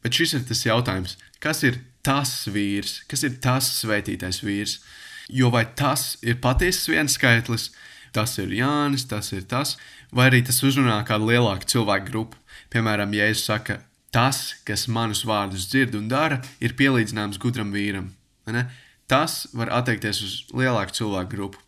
Bet 0.09 0.17
šis 0.17 0.31
ir 0.38 0.45
tas 0.49 0.65
jautājums, 0.65 1.19
kas 1.37 1.59
ir 1.69 1.83
tas 2.00 2.31
vīrs, 2.49 3.03
kas 3.11 3.27
ir 3.29 3.35
tas 3.45 3.67
svētītais 3.83 4.38
vīrs? 4.41 4.79
Jo 5.29 5.50
vai 5.53 5.67
tas 5.77 6.15
ir 6.25 6.38
patiesas 6.41 6.88
viens 6.88 7.19
skaitlis, 7.19 7.67
tas 8.17 8.38
ir 8.41 8.55
Jānis, 8.57 9.05
tas 9.11 9.29
ir 9.37 9.45
tas, 9.45 9.75
vai 10.09 10.31
arī 10.31 10.41
tas 10.49 10.62
uzrunā 10.65 11.03
kādu 11.05 11.29
lielāku 11.29 11.69
cilvēku 11.69 12.09
grupu. 12.09 12.41
Piemēram, 12.73 13.12
Jēzus 13.12 13.45
saka, 13.50 13.83
Tas, 14.09 14.55
kas 14.65 14.87
manus 14.88 15.21
vārdus 15.29 15.67
dzird 15.69 15.97
un 15.99 16.07
dara, 16.09 16.41
ir 16.65 16.73
pielīdzināms 16.79 17.37
gudram 17.41 17.75
vīram. 17.75 18.09
Tas 19.09 19.43
var 19.53 19.69
attiekties 19.77 20.23
uz 20.25 20.37
lielāku 20.57 20.97
cilvēku 20.97 21.35
grupu. 21.35 21.61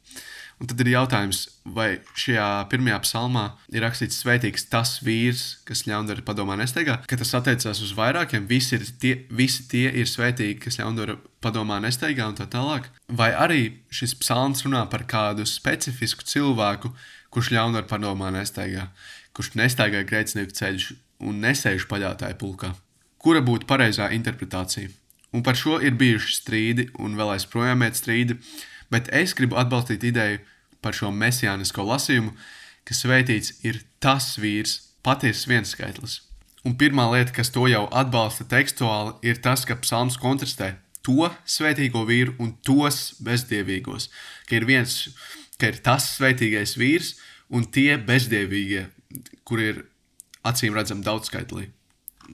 Un 0.60 0.68
tad 0.68 0.82
ir 0.82 0.90
jautājums, 0.92 1.38
vai 1.64 2.02
šajā 2.20 2.46
pirmajā 2.68 2.98
psalmā 3.06 3.44
ir 3.72 3.80
rakstīts 3.80 4.18
svētīgs 4.20 4.66
tas 4.68 4.98
vīrs, 5.00 5.44
kas 5.64 5.86
ļaundara 5.88 6.20
padomā 6.26 6.58
nesteigā, 6.60 6.98
ka 7.08 7.16
tas 7.16 7.32
attiecās 7.38 7.80
uz 7.80 7.94
vairākiem, 7.96 8.44
visi, 8.50 8.76
ir 8.76 8.84
tie, 9.00 9.14
visi 9.32 9.64
tie 9.70 9.86
ir 9.88 10.10
svētīgi, 10.10 10.58
kas 10.66 10.76
ļaundara 10.82 11.16
padomā 11.40 11.78
nesteigā 11.80 12.28
un 12.28 12.36
tā 12.36 12.44
tālāk. 12.52 12.90
Vai 13.08 13.30
arī 13.32 13.62
šis 13.88 14.12
psalms 14.20 14.66
runā 14.66 14.84
par 14.92 15.06
kādu 15.08 15.48
specifisku 15.48 16.28
cilvēku, 16.28 16.92
kurš 17.32 17.54
ļaundara 17.56 17.88
padomā 17.88 18.28
nesteigā, 18.34 18.90
kurš 19.32 19.54
nestaigā 19.56 20.04
grēcinieku 20.04 20.58
ceļu 20.60 20.98
un 21.24 21.40
nesēžu 21.40 21.88
paļātāju 21.88 22.36
pulkā. 22.40 22.74
Kura 23.20 23.40
būtu 23.44 23.68
pareizā 23.68 24.12
interpretācija? 24.12 24.92
Un 25.32 25.44
par 25.46 25.56
šo 25.56 25.78
ir 25.80 25.96
bijuši 25.96 26.36
strīdi, 26.36 26.86
un 27.00 27.16
vēl 27.16 27.36
aizprojām 27.36 27.84
iet 27.86 27.96
strīdi, 27.96 28.36
bet 28.90 29.10
es 29.14 29.34
gribu 29.38 29.58
atbalstīt 29.60 30.04
ideju 30.10 30.40
par 30.82 30.96
šo 30.96 31.10
mesijānisko 31.14 31.84
lasījumu, 31.86 32.34
ka 32.84 32.96
svētīts 32.96 33.60
ir 33.66 33.82
tas 34.02 34.34
vīrs, 34.40 34.78
patiesas 35.04 35.48
vienskaitlis. 35.48 36.20
Un 36.66 36.76
pirmā 36.76 37.06
lieta, 37.12 37.32
kas 37.32 37.52
to 37.52 37.64
jau 37.70 37.86
atbalsta 37.96 38.44
tekstuāli, 38.48 39.14
ir 39.24 39.40
tas, 39.44 39.64
ka 39.64 39.78
psalms 39.80 40.18
kontrastē 40.20 40.74
to 41.06 41.30
svētīgo 41.48 42.04
vīru 42.08 42.34
un 42.42 42.52
tos 42.66 43.16
bezdievīgos. 43.24 44.10
Ka 44.48 44.58
ir 44.58 44.66
viens, 44.68 44.96
ka 45.56 45.70
ir 45.72 45.80
tas 45.84 46.10
svētīgais 46.18 46.76
vīrs 46.80 47.14
un 47.48 47.64
tie 47.64 47.96
bezdievīgie, 47.96 48.86
kur 49.48 49.62
ir 49.64 49.84
acīm 50.46 50.76
redzam 50.76 51.00
daudzskaitlī. 51.04 51.70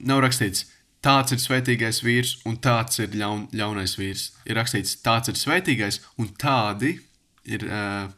Nav 0.03 0.21
rakstīts, 0.25 0.65
tāds 1.07 1.35
ir 1.35 1.39
svētīgais 1.39 2.01
vīrs 2.03 2.35
un 2.47 2.59
tāds 2.59 2.99
ir 2.99 3.15
ļaun, 3.15 3.47
ļaunais 3.55 3.95
vīrs. 3.99 4.31
Ir 4.47 4.59
rakstīts, 4.59 4.97
tāds 5.05 5.31
ir 5.31 5.39
svētīgais 5.39 6.01
un 6.19 6.33
tādi 6.39 6.97
ir 7.47 7.63
uh, 7.69 8.11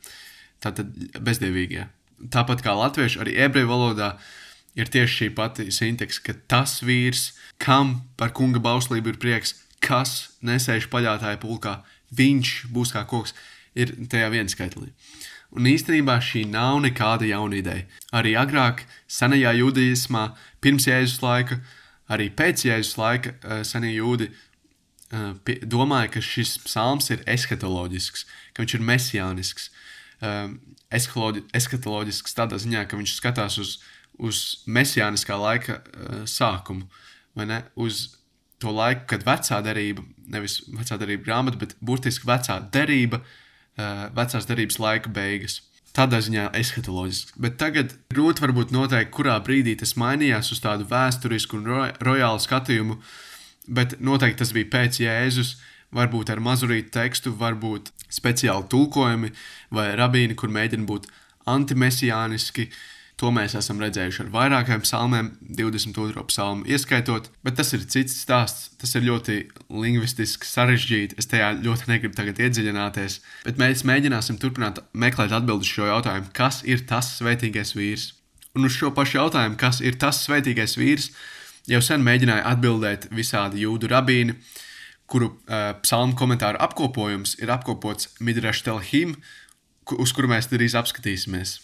tātad 0.64 0.90
bezdievīgie. 1.22 1.88
tāpat 2.34 2.64
kā 2.66 2.74
latviešu, 2.76 3.22
arī 3.24 3.38
ebreju 3.46 3.70
valodā 3.70 4.10
ir 4.76 4.90
tieši 4.92 5.16
šī 5.16 5.28
pati 5.36 5.70
sintakse, 5.72 6.20
ka 6.24 6.34
tas 6.52 6.80
vīrs, 6.84 7.32
kam 7.58 8.02
par 8.18 8.34
kunga 8.36 8.60
bauslību 8.60 9.14
ir 9.14 9.20
prieks, 9.22 9.56
kas 9.80 10.36
nesēž 10.44 10.90
paļātāja 10.92 11.40
pulkā, 11.40 11.80
viņš 12.12 12.68
būs 12.76 12.92
kā 12.96 13.06
koks, 13.08 13.34
ir 13.76 13.94
tajā 14.12 14.30
vienskaitlī. 14.34 14.92
Un 15.56 15.66
īstenībā 15.66 16.20
šī 16.22 16.44
nav 16.50 16.82
nekāda 16.84 17.26
jauna 17.26 17.58
ideja. 17.58 17.88
Arī 18.14 18.36
agrāk, 18.38 18.84
senajā 19.08 19.56
jūdaismā, 19.58 20.34
pirms 20.62 20.86
Jēzus 20.90 21.24
laika, 21.24 21.62
arī 22.10 22.30
pēc 22.34 22.66
Jēzus 22.68 22.98
laika, 23.00 23.36
eh, 23.44 23.64
senie 23.64 23.94
jūdi 23.94 24.30
eh, 24.30 25.56
domāja, 25.66 26.12
ka 26.16 26.22
šis 26.22 26.58
psalms 26.66 27.10
ir 27.14 27.24
eskatoloģisks, 27.30 28.26
ka 28.54 28.64
viņš 28.64 28.76
ir 28.78 28.86
mesijānisks. 28.92 29.70
Eh, 30.22 30.50
eskatoloģisks 30.90 32.36
tādā 32.38 32.58
ziņā, 32.62 32.88
ka 32.90 32.98
viņš 32.98 33.16
skatās 33.18 33.60
uz, 33.62 33.78
uz 34.18 34.64
mesijāniskā 34.66 35.38
laika 35.38 35.84
sākumu, 36.26 36.88
vai 37.38 37.46
ne? 37.46 37.60
Uz 37.78 38.18
to 38.60 38.74
laiku, 38.74 39.06
kad 39.14 39.24
vecā 39.24 39.62
derība, 39.64 40.02
nevis 40.28 40.64
vecā 40.66 40.98
derība 40.98 41.28
grāmata, 41.28 41.62
bet 41.62 41.76
burtiski 41.80 42.26
vecā 42.26 42.58
derība 42.74 43.22
vecās 44.18 44.50
darbības 44.50 44.80
laika 44.82 45.14
beigas. 45.14 45.62
Tādā 45.96 46.20
ziņā 46.24 46.50
eskatoloģiski. 46.60 47.34
Bet 47.42 47.58
tagad 47.62 47.96
grūti 48.14 48.44
varbūt 48.46 48.74
noteikt, 48.76 49.12
kurā 49.16 49.40
brīdī 49.44 49.74
tas 49.80 49.96
mainījās 50.00 50.52
uz 50.54 50.62
tādu 50.64 50.86
vēsturisku 50.90 51.58
un 51.58 51.66
ro 51.70 51.88
rojālu 52.06 52.44
skatījumu, 52.44 53.00
bet 53.80 53.98
noteikti 54.00 54.44
tas 54.44 54.54
bija 54.56 54.70
pēc 54.76 55.02
Jēzus, 55.04 55.56
varbūt 55.96 56.30
ar 56.30 56.44
mazurītu 56.46 56.94
tekstu, 56.94 57.34
varbūt 57.40 57.90
speciāli 58.10 58.70
tulkojumi 58.70 59.34
vai 59.74 59.90
rabīni, 59.98 60.38
kur 60.38 60.54
mēģina 60.54 60.86
būt 60.90 61.10
antimesijāniski, 61.50 62.70
uh, 62.70 62.99
To 63.20 63.34
mēs 63.36 63.52
esam 63.60 63.82
redzējuši 63.84 64.22
ar 64.24 64.30
vairākiem 64.32 64.84
psalmiem, 64.86 65.34
22. 65.44 66.22
psalmu 66.30 66.64
ieskaitot, 66.72 67.26
bet 67.44 67.58
tas 67.60 67.74
ir 67.76 67.84
cits 67.92 68.16
stāsts. 68.22 68.70
Tas 68.80 68.96
ir 68.96 69.04
ļoti 69.10 69.36
lingvistiski 69.76 70.48
sarežģīti. 70.48 71.18
Es 71.20 71.28
tajā 71.28 71.50
ļoti 71.60 71.90
negribu 71.92 72.16
tagad 72.16 72.40
iedziļināties, 72.40 73.20
bet 73.44 73.60
mēs 73.60 73.84
mēģināsim 73.90 74.40
turpināt 74.40 74.80
meklēt 74.96 75.36
atbildi 75.36 75.68
uz 75.68 75.74
šo 75.74 75.90
jautājumu, 75.92 76.32
kas 76.32 76.62
ir 76.64 76.86
tas 76.88 77.12
svētīgais 77.18 77.76
vīrs. 77.76 78.08
Un 78.56 78.70
uz 78.70 78.80
šo 78.80 78.94
pašu 78.96 79.20
jautājumu, 79.20 79.60
kas 79.60 79.84
ir 79.84 80.00
tas 80.00 80.24
svētīgais 80.24 80.80
vīrs, 80.80 81.12
jau 81.68 81.84
sen 81.84 82.06
mēģināja 82.08 82.48
atbildēt 82.56 83.12
visādi 83.12 83.68
jūdu 83.68 83.92
rabīni, 83.92 84.40
kuru 85.12 85.34
uh, 85.34 85.74
psalmu 85.84 86.16
komentāru 86.16 86.62
apkopojums 86.64 87.36
ir 87.44 87.52
apkopots 87.52 88.14
Midrash 88.24 88.64
Telhim, 88.64 89.18
uz 90.00 90.16
kuru 90.16 90.32
mēs 90.32 90.48
drīz 90.48 90.80
apskatīsimies. 90.80 91.60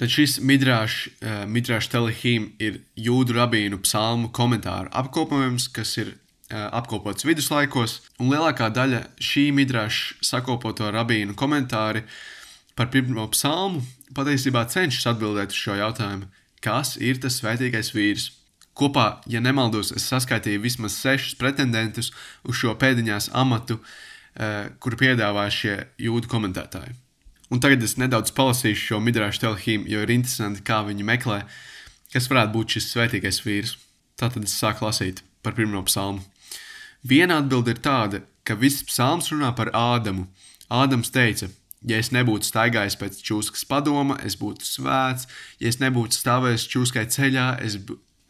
Tad 0.00 0.08
šis 0.08 0.38
midrāšs, 0.40 1.10
uh, 1.20 1.42
midrāšs 1.44 1.90
telehīm 1.92 2.46
ir 2.62 2.78
jūdu 2.96 3.34
rabīnu 3.36 3.82
psalmu 3.84 4.30
komentāru 4.32 4.88
apkopojums, 4.96 5.66
kas 5.76 5.92
ir 6.00 6.14
uh, 6.14 6.70
apkopots 6.78 7.26
viduslaikos, 7.28 7.98
un 8.16 8.32
lielākā 8.32 8.70
daļa 8.72 9.02
šī 9.20 9.50
midrāša 9.58 10.24
sakopoto 10.24 10.88
rabīnu 10.94 11.36
komentāri 11.36 12.06
par 12.80 12.88
pirmo 12.88 13.26
psalmu 13.34 13.82
patiesībā 14.16 14.64
cenšas 14.72 15.10
atbildēt 15.12 15.52
uz 15.52 15.60
šo 15.66 15.76
jautājumu, 15.82 16.30
kas 16.64 16.94
ir 16.96 17.20
tas 17.20 17.36
svētīgais 17.42 17.92
vīrs. 17.92 18.30
Kopā, 18.80 19.20
ja 19.28 19.44
nemaldos, 19.44 19.92
es 19.92 20.08
saskaitīju 20.08 20.62
vismaz 20.64 20.96
sešus 20.96 21.36
pretendentus 21.36 22.08
uz 22.48 22.56
šo 22.56 22.72
pēdiņās 22.80 23.34
amatu, 23.36 23.76
uh, 23.76 24.72
kuru 24.80 25.02
piedāvā 25.04 25.44
šie 25.52 25.76
jūdu 26.00 26.32
komentētāji. 26.32 26.96
Un 27.50 27.58
tagad 27.58 27.82
es 27.82 27.96
nedaudz 27.98 28.30
palasīšu 28.36 28.92
šo 28.92 28.98
midrāšu 29.02 29.42
telhīmu, 29.42 29.88
jo 29.90 30.02
ir 30.04 30.12
interesanti, 30.14 30.62
kā 30.62 30.84
viņi 30.86 31.06
meklē, 31.06 31.40
kas 32.12 32.28
varētu 32.30 32.54
būt 32.54 32.76
šis 32.76 32.90
svētīgais 32.92 33.40
vīrs. 33.42 33.72
Tātad 34.20 34.46
es 34.46 34.54
sāku 34.54 34.86
lasīt 34.86 35.24
par 35.42 35.56
pirmo 35.56 35.82
psalmu. 35.88 36.22
Viena 37.02 37.40
atbilde 37.40 37.74
ir 37.74 37.80
tāda, 37.82 38.20
ka 38.46 38.54
viss 38.60 38.84
psalms 38.86 39.32
runā 39.32 39.50
par 39.56 39.72
Ādamu. 39.74 40.28
Ādams 40.70 41.10
teica, 41.10 41.48
ja 41.82 41.98
es 41.98 42.12
nebūtu 42.14 42.46
staigājis 42.46 42.98
pēc 43.00 43.18
čūskas 43.26 43.66
padoma, 43.66 44.20
es 44.26 44.36
būtu 44.38 44.66
svēts, 44.68 45.26
ja 45.58 45.72
es 45.72 45.80
nebūtu 45.82 46.20
stāvējis 46.20 46.68
čūskai 46.70 47.06
ceļā, 47.10 47.48
es, 47.66 47.80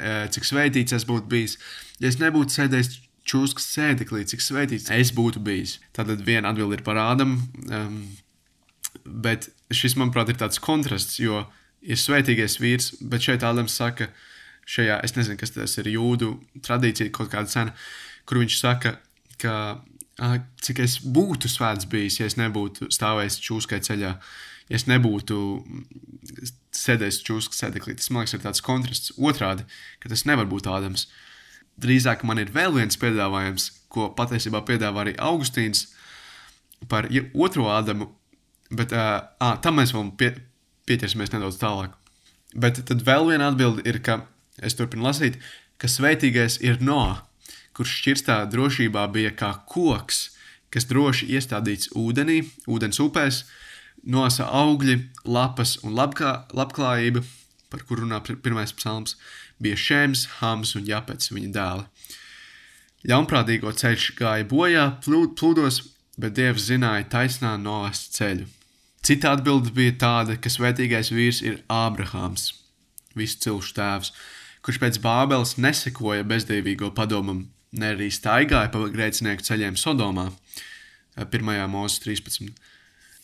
e, 0.01 0.15
cik 0.33 0.49
svētīts 0.49 0.97
es 0.97 1.05
būtu 1.09 1.29
bijis, 1.29 1.59
ja 2.01 2.09
es 2.09 2.17
nebūtu 2.23 2.57
sēdējis 2.57 3.01
čūskas 3.29 3.69
sēdeklī, 3.75 4.25
cik 4.33 4.41
svētīts 4.41 4.89
es 4.97 5.13
būtu 5.13 5.43
bijis. 5.45 5.77
Tātad 5.93 6.25
viena 6.25 6.55
atbilde 6.55 6.79
ir 6.79 6.87
par 6.87 6.99
Ādamu. 7.03 7.43
Um, 7.69 8.01
Bet 9.11 9.49
šis, 9.75 9.97
manuprāt, 9.99 10.31
ir 10.31 10.39
tāds 10.41 10.61
kontrasts, 10.63 11.19
jo 11.23 11.45
ir 11.81 11.99
svētīgais 11.99 12.59
vīrs, 12.63 12.93
bet 13.01 13.25
šeit 13.27 13.45
Ādams 13.47 13.75
saka, 13.81 14.11
šajā, 14.71 15.01
es 15.07 15.17
nezinu, 15.17 15.39
kas 15.41 15.55
tas 15.57 15.79
ir 15.83 15.91
jūdu 15.91 16.35
tradīcija, 16.63 17.13
kaut 17.15 17.33
kāda 17.33 17.51
cena, 17.51 17.75
kur 18.29 18.39
viņš 18.43 18.59
saka, 18.61 18.99
ka 19.41 19.55
cik 20.61 20.83
es 20.85 20.99
būtu 21.01 21.49
svēts 21.49 21.89
bijis, 21.91 22.21
ja 22.21 22.29
es 22.29 22.37
nebūtu 22.37 22.91
stāvējis 22.93 23.41
čūskai 23.47 23.81
ceļā, 23.87 24.13
ja 24.71 24.79
es 24.79 24.87
nebūtu 24.91 25.39
sēdējis 26.77 27.23
čūskas 27.27 27.65
sēdeklī. 27.65 27.97
Tas, 27.99 28.11
man 28.13 28.23
liekas, 28.23 28.37
ir 28.37 28.45
tāds 28.45 28.65
kontrasts 28.65 29.15
otrādi, 29.17 29.67
ka 30.03 30.13
tas 30.13 30.27
nevar 30.29 30.49
būt 30.51 30.69
Ādams. 30.71 31.09
Drīzāk 31.81 32.23
man 32.29 32.43
ir 32.43 32.53
vēl 32.53 32.77
viens 32.77 33.01
piedāvājums, 33.01 33.71
ko 33.91 34.11
patiesībā 34.17 34.63
piedāvā 34.69 35.07
arī 35.07 35.17
Augustīns 35.19 35.89
par 36.89 37.09
otro 37.35 37.71
Ādamu, 37.73 38.11
Bet 38.71 38.93
uh, 38.95 39.23
à, 39.43 39.57
tam 39.63 39.81
mēs 39.81 39.95
vēl 39.95 40.13
pie, 40.19 40.35
pieķersimies 40.87 41.33
nedaudz 41.35 41.59
tālāk. 41.61 41.97
Bet 42.55 42.83
tad 42.87 43.03
vēl 43.07 43.29
viena 43.31 43.51
atbilde 43.51 43.83
ir, 43.87 44.01
ka 44.03 44.25
es 44.63 44.77
turpinu 44.79 45.07
lasīt, 45.07 45.39
ka 45.79 45.91
svētīgais 45.91 46.61
ir 46.67 46.81
Noā, 46.83 47.23
kurš 47.77 47.97
šķirstā 48.01 48.43
drošībā 48.53 49.07
bija 49.15 49.33
kā 49.35 49.53
koks, 49.71 50.29
kas 50.71 50.87
droši 50.91 51.31
iestādīts 51.35 51.91
ūdenī, 51.99 52.43
ūdens 52.71 53.01
upēs, 53.03 53.45
nosa 54.07 54.47
augļi, 54.47 54.97
lapas 55.25 55.79
un 55.85 55.95
labkā, 55.99 56.35
labklājība, 56.57 57.23
par 57.71 57.85
kuru 57.87 58.07
runā 58.07 58.21
pirmais 58.27 58.75
psalms, 58.75 59.17
bija 59.63 59.79
Šēms, 59.79 60.27
Hams 60.41 60.75
un 60.79 60.87
Japets 60.89 61.31
viņa 61.35 61.51
dēli. 61.55 61.87
Ļaunprātīgo 63.11 63.73
ceļš 63.73 64.11
gāja 64.19 64.47
bojā 64.49 64.87
plūdos, 65.05 65.83
bet 66.21 66.37
Dievs 66.37 66.67
zināja 66.69 67.07
taisnā 67.15 67.55
noas 67.61 68.03
ceļu. 68.13 68.49
Cita 69.01 69.33
atbilde 69.33 69.73
bija 69.73 69.95
tāda, 69.97 70.37
ka 70.37 70.53
svētīgais 70.53 71.09
vīrs 71.15 71.41
ir 71.41 71.63
Ābrahāms, 71.73 72.51
visu 73.17 73.39
cilšu 73.47 73.73
tēvs, 73.79 74.13
kurš 74.61 74.81
pēc 74.83 74.99
Bābeles 75.01 75.57
nesekoja 75.57 76.27
bezdīvīgo 76.29 76.91
padomam, 76.97 77.47
ne 77.73 77.95
arī 77.95 78.11
staigāja 78.13 78.69
pa 78.75 78.83
grēcinieku 78.93 79.47
ceļiem 79.47 79.79
Sodomā, 79.81 80.29
1. 81.17 81.49
mūzes 81.73 82.03
13. 82.05 82.53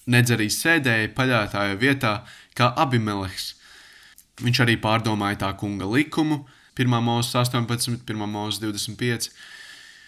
Nedz 0.06 0.32
arī 0.32 0.48
sēdēja 0.52 1.12
paļātāja 1.16 1.76
vietā, 1.80 2.14
kā 2.56 2.70
Abimeleks. 2.78 3.52
Viņš 4.40 4.62
arī 4.64 4.76
pārdomāja 4.80 5.42
tā 5.44 5.52
kunga 5.60 5.88
likumu, 5.90 6.44
1. 6.76 6.96
mūzes 7.04 7.36
18, 7.36 8.00
1. 8.08 8.26
mūzes 8.32 8.62
25. 8.64 9.30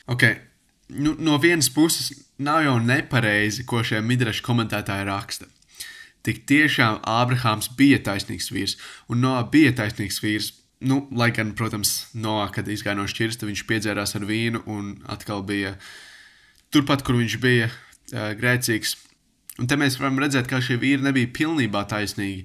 Okay. 0.09 0.41
Nu, 0.89 1.13
no 1.21 1.37
vienas 1.37 1.69
puses, 1.69 2.15
nav 2.41 2.63
jau 2.65 2.79
nepareizi, 2.81 3.67
ko 3.69 3.83
šie 3.85 4.01
midrašu 4.01 4.41
komentētāji 4.47 5.05
raksta. 5.05 5.49
Tik 6.29 6.43
tiešām 6.45 7.01
Ābrahāms 7.09 7.71
bija 7.79 8.03
taisnīgs 8.05 8.51
vīrs, 8.53 8.77
un 9.09 9.23
Noā 9.25 9.47
bija 9.49 9.73
taisnīgs 9.79 10.21
vīrs. 10.21 10.53
Nu, 10.85 11.01
lai 11.17 11.31
gan, 11.35 11.55
protams, 11.57 12.11
Noā, 12.13 12.51
kad 12.53 12.69
izgāja 12.69 12.99
no 12.99 13.07
šķirsta, 13.09 13.49
viņš 13.49 13.65
piedzērās 13.67 14.13
ar 14.19 14.27
vīnu 14.29 14.61
un 14.69 14.91
atkal 15.09 15.41
bija 15.49 15.73
turpat, 16.71 17.03
kur 17.07 17.17
viņš 17.17 17.39
bija 17.43 17.71
grēcīgs. 18.13 18.95
Un 19.59 19.67
te 19.67 19.79
mēs 19.81 19.97
varam 19.99 20.21
redzēt, 20.23 20.47
ka 20.51 20.61
šie 20.63 20.77
vīri 20.79 21.03
nebija 21.03 21.33
pilnībā 21.35 21.83
taisnīgi. 21.91 22.45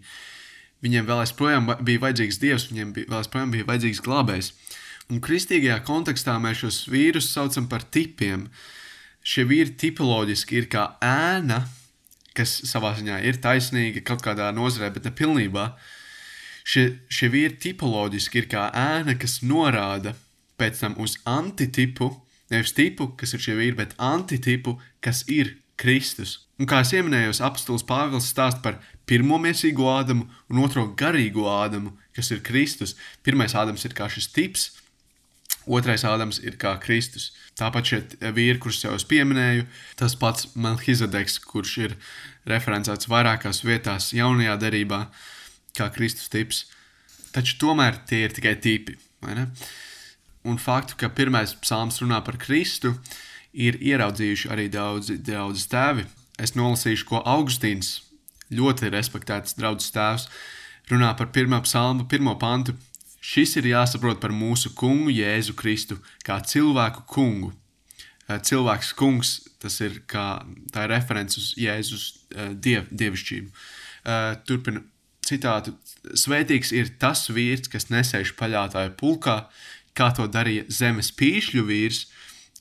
Viņiem 0.84 1.06
vēl 1.08 1.22
aizprojām 1.24 1.70
bija 1.86 2.02
vajadzīgs 2.08 2.40
dievs, 2.42 2.70
viņiem 2.72 2.96
bija, 2.96 3.12
vēl 3.12 3.20
aizprojām 3.22 3.54
bija 3.54 3.68
vajadzīgs 3.68 4.02
glābējs. 4.08 4.52
Un 5.12 5.22
kristīgajā 5.24 5.78
kontekstā 5.86 6.40
mēs 6.42 6.64
šos 6.64 6.82
vīrus 6.92 7.30
saucam 7.36 7.68
par 7.72 7.84
tipiem. 7.84 8.48
Šie 9.24 9.46
vīri 9.48 9.76
tipoloģiski 9.80 10.58
ir 10.64 10.72
kā 10.72 10.88
ēna, 11.04 11.62
kas 12.38 12.56
savā 12.70 12.94
ziņā 12.98 13.20
ir 13.28 13.40
taisnīga 13.44 14.04
kaut 14.06 14.24
kādā 14.26 14.50
nozarē, 14.56 14.92
bet 14.94 15.08
ne 15.08 15.14
pilnībā. 15.16 15.68
Šie, 16.64 16.86
šie 17.12 17.30
vīri 17.34 17.58
tipoloģiski 17.60 18.44
ir 18.44 18.48
kā 18.52 18.70
ēna, 18.72 19.18
kas 19.20 19.42
norāda 19.44 20.16
pēc 20.60 20.80
tam 20.80 20.96
uz 21.04 21.18
antitipu, 21.28 22.10
nevis 22.54 22.76
tipu, 22.78 23.10
kas 23.20 23.36
ir 23.36 23.44
šie 23.44 23.58
vīri, 23.60 23.76
bet 23.82 23.98
antitipu, 24.00 24.78
kas 25.04 25.26
ir 25.28 25.58
Kristus. 25.80 26.44
Un 26.62 26.70
kā 26.70 26.84
jau 26.86 27.02
minēju, 27.04 27.34
apstults 27.44 27.86
Pāvils 27.88 28.30
stāsta 28.30 28.62
par 28.64 28.78
pirmo 29.10 29.40
miesīgo 29.42 29.90
Ādamu 29.92 30.30
un 30.50 30.62
otro 30.64 30.86
garīgo 31.00 31.50
Ādamu, 31.50 31.96
kas 32.16 32.32
ir 32.32 32.44
Kristus. 32.46 32.96
Pirmais 33.26 33.56
Ādams 33.58 33.84
ir 33.84 33.96
kā 33.98 34.08
šis 34.12 34.30
tips, 34.32 34.70
Otrais 35.66 36.04
Ādams 36.04 36.42
ir 36.44 36.58
kā 36.60 36.76
Kristus. 36.84 37.32
Tāpat 37.60 37.90
šie 37.90 38.00
vīri, 38.34 38.58
kurus 38.62 38.82
jau 38.82 38.96
es 38.98 39.06
pieminēju, 39.06 39.68
tas 40.00 40.16
pats 40.18 40.48
Melchizedeks, 40.58 41.38
kurš 41.46 41.74
ir 41.84 41.98
referencēts 42.50 43.10
vairākās 43.12 43.62
vietās 43.66 44.10
jaunajā 44.16 44.56
derībā, 44.64 45.04
kā 45.78 45.90
Kristus 45.94 46.32
tips. 46.34 46.64
Taču 47.34 47.60
tomēr 47.62 48.00
tie 48.10 48.24
ir 48.26 48.34
tikai 48.34 48.56
tipi. 48.62 48.98
Un 50.44 50.58
faktu, 50.60 50.98
ka 51.00 51.12
pirmais 51.14 51.54
psalms 51.62 52.02
runā 52.02 52.20
par 52.26 52.40
Kristu, 52.42 52.96
ir 53.54 53.78
ieraudzījuši 53.80 54.50
arī 54.52 54.68
daudzi, 54.74 55.20
daudzi 55.22 55.70
tēvi. 55.72 56.08
Es 56.42 56.56
nolasīšu, 56.58 57.06
ko 57.10 57.22
Augustīns, 57.22 58.00
ļoti 58.54 58.90
respektēts 58.94 59.56
draugs 59.60 59.92
tēvs, 59.94 60.28
runā 60.90 61.14
par 61.18 61.30
pirmā 61.36 61.62
psalma, 61.66 62.08
pirmo 62.10 62.34
pantu. 62.42 62.76
Šis 63.24 63.56
ir 63.56 63.70
jāsaprot 63.72 64.20
par 64.20 64.34
mūsu 64.36 64.74
kungu 64.76 65.14
Jēzu 65.14 65.56
Kristu, 65.56 65.96
kā 66.28 66.42
cilvēku 66.44 67.06
kungu. 67.08 67.54
Eh, 68.28 68.40
cilvēks 68.40 68.92
kungs, 69.00 69.38
tas 69.64 69.80
ir 69.84 70.02
kā 70.08 70.44
tā 70.72 70.84
ir 70.84 70.92
referents 70.92 71.40
uz 71.40 71.54
Jēzus 71.60 72.04
eh, 72.36 72.52
diev, 72.56 72.90
dievišķību. 72.92 73.48
Eh, 74.04 74.36
turpina 74.48 74.84
citātu: 75.24 75.76
Svētīgs 76.20 76.74
ir 76.76 76.92
tas 77.00 77.30
vīrs, 77.32 77.72
kas 77.72 77.88
nesēž 77.92 78.36
paļātāju 78.40 78.96
pulkā, 79.00 79.38
kā 79.96 80.10
to 80.16 80.28
darīja 80.28 80.68
zemes 80.68 81.14
pīšļu 81.16 81.64
vīrs, 81.68 82.06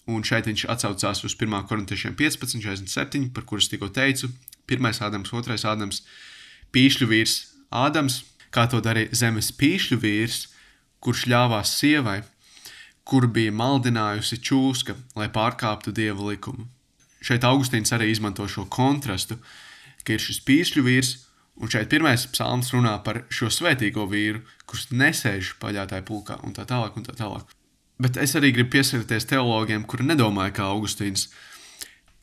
un 0.06 0.22
šeit 0.26 0.46
viņš 0.50 0.66
atsaucās 0.70 1.24
uz 1.26 1.34
1. 1.38 1.58
korintiešiem 1.66 2.14
15, 2.18 2.62
47, 2.62 3.30
par 3.34 3.46
kurus 3.50 3.70
tikko 3.70 3.90
teicu. 3.90 4.30
Pirmais 4.66 5.02
Ādams, 5.02 5.34
otrais 5.34 5.66
Ādams, 5.66 6.04
pīšļu 6.74 7.10
vīrs 7.10 7.36
Ādams, 7.70 8.22
kā 8.54 8.68
to 8.70 8.78
darīja 8.84 9.14
zemes 9.24 9.50
pīšļu 9.58 9.98
vīrs, 10.02 10.51
kurš 11.02 11.26
ļāvās 11.32 11.74
sievai, 11.80 12.20
kur 13.04 13.26
bija 13.26 13.52
maldinājusi 13.54 14.38
čūska, 14.46 14.94
lai 15.18 15.28
pārkāptu 15.34 15.92
dieva 15.94 16.30
likumu. 16.30 16.68
Šeit 17.22 17.44
Augustīns 17.46 17.92
arī 17.94 18.10
izmanto 18.10 18.46
šo 18.50 18.66
kontrastu, 18.70 19.38
ka 20.02 20.14
ir 20.14 20.22
šis 20.22 20.42
pīšļu 20.46 20.84
vīrs, 20.86 21.12
un 21.62 21.70
šeit 21.70 21.90
pirmais 21.92 22.26
psalms 22.34 22.72
runā 22.74 22.96
par 23.06 23.22
šo 23.30 23.50
svētīgo 23.52 24.06
vīru, 24.10 24.42
kurš 24.66 24.88
nesēž 24.94 25.56
paļātāju 25.62 26.06
pulkā, 26.08 26.38
un 26.46 26.54
tā 26.56 26.66
tālāk, 26.68 26.96
un 26.98 27.06
tā 27.06 27.14
tālāk. 27.18 27.50
Bet 28.02 28.18
es 28.18 28.34
arī 28.38 28.50
gribu 28.54 28.72
pieskarties 28.74 29.28
teologiem, 29.30 29.84
kuri 29.86 30.06
nedomāja 30.08 30.56
kā 30.58 30.68
Augustīns. 30.70 31.28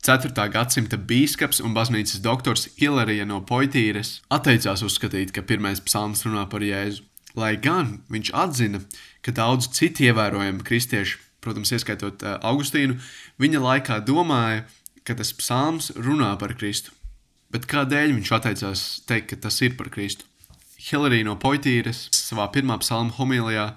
4. 0.03 0.31
gadsimta 0.51 0.95
biskups 0.95 1.59
un 1.59 1.73
baznīcas 1.75 2.21
doktors 2.23 2.69
Ilerija 2.79 3.25
no 3.27 3.41
Poitīres 3.43 4.21
atteicās 4.31 4.83
uzskatīt, 4.87 5.33
ka 5.35 5.43
pirmais 5.43 5.83
psalms 5.83 6.23
runā 6.27 6.45
par 6.51 6.63
Jēzu. 6.63 7.03
Lai 7.37 7.55
gan 7.61 7.99
viņš 8.09 8.31
atzina, 8.33 8.81
ka 9.21 9.33
daudz 9.35 9.69
citu 9.75 10.07
ievērojamu 10.09 10.65
kristiešu, 10.65 11.19
protams, 11.43 11.71
ieskaitot 11.75 12.23
uh, 12.25 12.37
Augustīnu, 12.45 12.97
viņa 13.39 13.61
laikā 13.63 13.99
domāja, 14.05 14.65
ka 15.05 15.15
tas 15.17 15.31
psalms 15.37 15.91
runā 15.95 16.33
par 16.41 16.55
Kristu. 16.57 16.93
Bet 17.49 17.65
kādēļ 17.69 18.13
viņš 18.17 18.33
atteicās 18.35 18.81
teikt, 19.09 19.31
ka 19.31 19.45
tas 19.47 19.61
ir 19.65 19.77
par 19.77 19.89
Kristu? 19.93 20.25
Hilarija 20.79 21.27
no 21.27 21.35
Poitīres 21.39 22.07
savā 22.15 22.47
pirmā 22.53 22.77
psalma 22.81 23.13
homilijā 23.17 23.71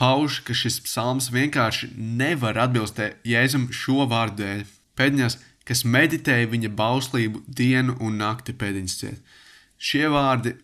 pauž, 0.00 0.40
ka 0.46 0.56
šis 0.56 0.80
psalms 0.86 1.28
vienkārši 1.34 1.92
nevar 1.96 2.58
atbilst 2.58 3.00
Jēzum 3.28 3.68
šo 3.74 4.06
vārdu 4.10 4.42
dēļ. 4.42 4.64
Pēdiņās, 4.98 5.36
kas 5.68 5.84
meditēja 5.84 6.48
viņa 6.50 6.72
bauslību 6.76 7.44
dienu 7.46 7.96
un 8.00 8.18
nakti 8.20 8.56
pēdiņas 8.56 8.96
ciet. 9.02 9.36
Šie 9.80 10.08
vārdi 10.12 10.56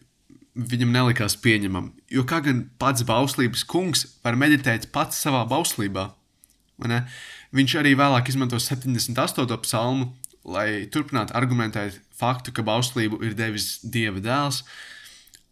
viņam 0.57 0.93
nelikās 0.95 1.37
pieņemami, 1.45 1.93
jo 2.11 2.25
kā 2.29 2.41
gan 2.45 2.65
pats 2.81 3.05
bauslības 3.07 3.65
kungs 3.69 4.07
var 4.25 4.39
meditēt 4.41 4.89
pats 4.95 5.21
savā 5.21 5.45
bauslībā? 5.49 6.09
Viņš 7.57 7.77
arī 7.81 7.95
vēlāk 7.97 8.29
izmanto 8.33 8.59
78. 8.61 9.61
psalmu, 9.65 10.11
lai 10.45 10.87
turpinātu 10.93 11.35
argumentēt 11.37 12.01
faktu, 12.17 12.53
ka 12.53 12.65
bauslību 12.67 13.21
ir 13.25 13.37
devis 13.37 13.79
Dieva 13.83 14.21
dēls, 14.23 14.63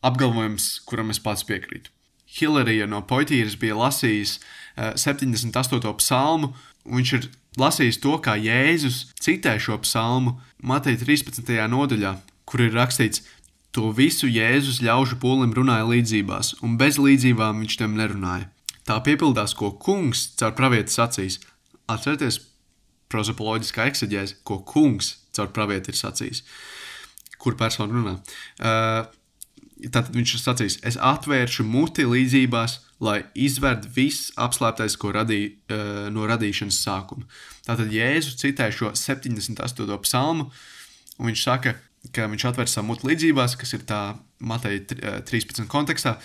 apgalvojums, 0.05 0.81
kuram 0.89 1.13
es 1.13 1.21
pats 1.23 1.45
piekrītu. 1.49 1.93
Hilarija 2.35 2.87
no 2.91 3.01
Poitīras 3.07 3.55
bija 3.61 3.77
lasījis 3.79 4.39
uh, 4.41 4.91
eh, 4.91 4.99
78. 4.99 5.95
psalmu, 6.01 6.51
un 6.85 7.01
viņš 7.01 7.13
ir 7.19 7.29
lasījis 7.61 8.01
to, 8.03 8.17
kā 8.19 8.35
Jēzus 8.41 9.05
citē 9.23 9.55
šo 9.63 9.79
psalmu 9.85 10.39
Mateja 10.59 10.99
13. 11.05 11.55
nodaļā, 11.71 12.17
kur 12.45 12.65
ir 12.65 12.75
rakstīts, 12.75 13.23
to 13.75 13.91
visu 13.95 14.29
Jēzus 14.31 14.81
ļaužu 14.85 15.19
pūlim 15.23 15.55
runāja 15.57 15.87
līdzībās, 15.89 16.55
un 16.65 16.79
bez 16.81 17.01
līdzībām 17.03 17.65
viņš 17.65 17.79
tam 17.81 17.97
nerunāja. 17.99 18.49
Tā 18.85 19.01
piepildās, 19.03 19.57
ko 19.57 19.73
kungs 19.81 20.29
caur 20.39 20.55
pravieti 20.57 20.93
sacīs. 20.93 21.41
Atcerieties, 21.91 22.39
prozapoloģiskā 23.13 23.89
eksaģēze, 23.91 24.41
ko 24.47 24.61
kungs 24.69 25.15
caur 25.35 25.51
pravieti 25.57 25.93
ir 25.93 25.99
sacījis. 25.99 26.45
Kur 27.41 27.59
persona 27.61 27.93
runā? 27.93 28.17
Uh, 28.61 29.05
Tātad 29.85 30.15
viņš 30.15 30.33
ir 30.37 30.41
sacījis, 30.41 30.77
es 30.87 30.97
atvēršu 31.03 31.65
muti 31.67 32.07
līdzībās, 32.09 32.79
lai 33.05 33.19
izvērtu 33.37 33.91
viss 33.97 34.31
apslēptais, 34.41 34.95
ko 35.01 35.11
radīja 35.13 35.51
uh, 35.51 35.89
no 36.15 36.29
radīšanas 36.31 36.79
sākuma. 36.87 37.27
Tātad 37.67 37.93
Jēzus 37.93 38.39
citē 38.41 38.71
šo 38.73 38.93
78. 38.97 39.99
psalmu, 40.07 40.47
un 41.19 41.29
viņš 41.29 41.43
saka, 41.43 41.75
ka 42.13 42.27
viņš 42.29 42.49
atver 42.51 42.69
savu 42.69 42.91
muti 42.91 43.09
līdzībās, 43.09 43.57
kas 43.61 43.73
ir 43.77 43.87
tā 43.89 44.01
Mateja 44.45 45.23
13. 45.25 45.65
kontekstā. 45.71 46.19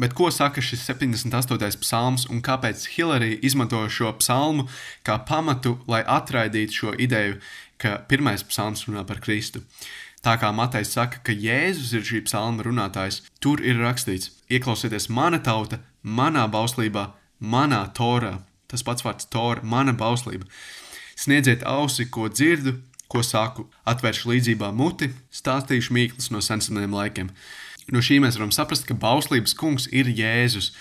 Bet 0.00 0.12
ko 0.16 0.28
saka 0.32 0.60
šis 0.60 0.84
78. 0.84 1.80
psalms 1.80 2.26
un 2.28 2.42
kāpēc 2.44 2.84
Hilārija 2.92 3.40
izmanto 3.48 3.80
šo 3.88 4.12
psalmu 4.20 4.66
kā 5.06 5.16
pamatu, 5.28 5.78
lai 5.88 6.02
atraidītu 6.04 6.80
šo 6.80 6.92
ideju, 7.00 7.38
ka 7.80 7.98
pirmais 8.08 8.44
psalms 8.44 8.84
runā 8.88 9.06
par 9.08 9.22
Kristu? 9.24 9.64
Tā 10.24 10.34
kā 10.42 10.50
Matejs 10.52 10.90
saka, 10.96 11.20
ka 11.24 11.32
Jēzus 11.32 11.92
ir 11.96 12.04
šī 12.04 12.24
psalma 12.26 12.64
runātājs, 12.66 13.22
tur 13.40 13.62
ir 13.62 13.78
rakstīts: 13.80 14.32
Ieklausieties, 14.50 15.08
mana 15.08 15.38
tauta, 15.38 15.78
manā 16.02 16.44
bauslībā, 16.50 17.12
manā 17.40 17.84
torā. 17.94 18.40
Tas 18.66 18.82
pats 18.82 19.04
vārds 19.06 19.28
tora, 19.30 19.62
mana 19.62 19.94
bauslība. 19.94 20.48
Sniedziet 21.16 21.62
ausi, 21.64 22.08
ko 22.10 22.26
dzirdu, 22.28 22.74
ko 23.12 23.22
saku, 23.22 23.66
atvēršu 23.86 24.32
līdzībā 24.32 24.72
muti, 24.74 25.10
stāstīšu 25.34 25.94
mīklas 25.94 26.32
no 26.34 26.42
senseniem 26.42 26.94
laikiem. 26.96 27.30
No 27.92 28.02
šī 28.02 28.18
mēs 28.22 28.38
varam 28.38 28.52
saprast, 28.54 28.86
ka 28.88 28.96
bauslības 28.98 29.54
kungs 29.58 29.86
ir 29.94 30.10
Jēzus. 30.10 30.72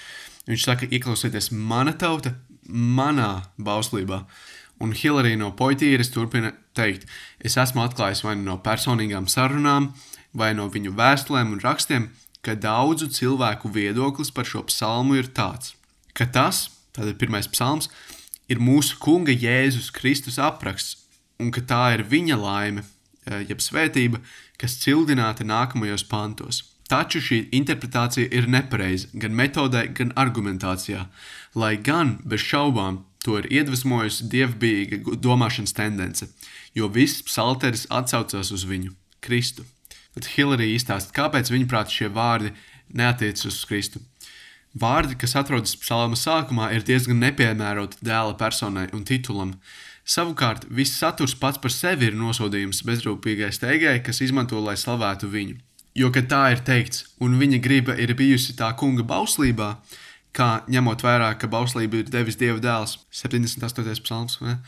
Viņš 0.49 0.65
saka, 0.65 0.89
ieklausieties, 0.89 1.51
mana 1.53 1.93
tauta, 1.93 2.33
manā 2.65 3.45
bauslībā. 3.61 4.23
Un 4.81 4.91
Hilārija 4.97 5.39
no 5.39 5.51
Poitīras 5.55 6.11
turpina 6.11 6.51
teikt, 6.75 7.05
es 7.39 7.55
esmu 7.61 7.85
atklājis 7.85 8.25
vai 8.25 8.35
nu 8.35 8.49
no 8.49 8.57
personīgām 8.61 9.29
sarunām, 9.31 9.93
vai 10.35 10.51
no 10.57 10.67
viņu 10.71 10.91
vēstulēm 10.97 11.53
un 11.55 11.63
rakstiem, 11.63 12.09
ka 12.45 12.57
daudzu 12.59 13.07
cilvēku 13.13 13.71
viedoklis 13.73 14.33
par 14.35 14.45
šo 14.49 14.65
psalmu 14.67 15.17
ir 15.21 15.31
tāds, 15.33 15.73
ka 16.13 16.27
tas, 16.27 16.67
tātad 16.93 17.17
pirmais 17.21 17.47
psalms, 17.49 17.87
ir 18.51 18.61
mūsu 18.61 18.99
kunga 19.01 19.33
Jēzus 19.33 19.89
Kristus 19.95 20.37
apraksts, 20.41 21.04
un 21.39 21.51
ka 21.51 21.61
tā 21.61 21.83
ir 21.95 22.03
viņa 22.03 22.37
laime, 22.39 22.85
eh, 23.25 23.45
jeb 23.49 23.59
svētība, 23.59 24.21
kas 24.57 24.79
cildināta 24.83 25.43
nākamajos 25.43 26.07
pantos. 26.07 26.63
Taču 26.89 27.19
šī 27.19 27.49
interpretācija 27.49 28.29
ir 28.31 28.47
nepareiza 28.47 29.07
gan 29.13 29.33
metodē, 29.33 29.87
gan 29.93 30.13
argumentācijā, 30.13 31.07
lai 31.55 31.75
gan 31.77 32.19
bez 32.23 32.41
šaubām 32.41 33.03
To 33.25 33.39
ir 33.41 33.47
iedvesmojusi 33.49 34.27
dievbijīga 34.29 35.15
domāšanas 35.17 35.73
tendence, 35.73 36.27
jo 36.77 36.85
viss 36.93 37.23
psalteris 37.25 37.87
atsaucās 37.89 38.51
uz 38.53 38.65
viņu, 38.69 38.91
Kristu. 39.25 39.65
Tad 40.13 40.29
Hilārija 40.35 40.77
izstāsta, 40.77 41.13
kāpēc 41.15 41.49
viņaprāt 41.49 41.89
šie 41.89 42.11
vārdi 42.13 42.53
neatiecas 42.93 43.47
uz 43.49 43.63
Kristu. 43.65 44.03
Vārdi, 44.77 45.17
kas 45.17 45.33
atrodas 45.39 45.73
psalma 45.79 46.19
sākumā, 46.19 46.69
ir 46.75 46.85
diezgan 46.85 47.17
nepiemēroti 47.23 48.03
dēla 48.05 48.35
personai 48.37 48.85
un 48.93 49.07
titulam. 49.07 49.55
Savukārt, 50.05 50.67
viss 50.69 50.99
saturs 50.99 51.33
pats 51.33 51.57
par 51.57 51.73
sevi 51.73 52.11
ir 52.11 52.17
nosodījums 52.17 52.83
bezrūpīgai 52.85 53.49
steigai, 53.55 53.95
kas 54.05 54.21
izmanto, 54.21 54.59
lai 54.61 54.75
slavētu 54.77 55.29
viņu. 55.31 55.55
Jo, 55.97 56.11
kad 56.13 56.27
tā 56.29 56.41
ir 56.53 56.61
teikts, 56.67 57.05
un 57.23 57.39
viņa 57.39 57.57
griba 57.63 57.95
ir 57.97 58.13
bijusi 58.19 58.53
tā 58.59 58.69
kunga 58.77 59.01
bauslībā, 59.07 59.69
kā 60.35 60.49
ņemot 60.69 61.01
vērā, 61.07 61.31
ka 61.39 61.49
bauslība 61.49 62.03
ir 62.03 62.11
devis 62.11 62.37
Dieva 62.37 62.61
dēls, 62.61 62.99
78. 63.15 64.03
psalms. 64.05 64.37
Ne? 64.45 64.59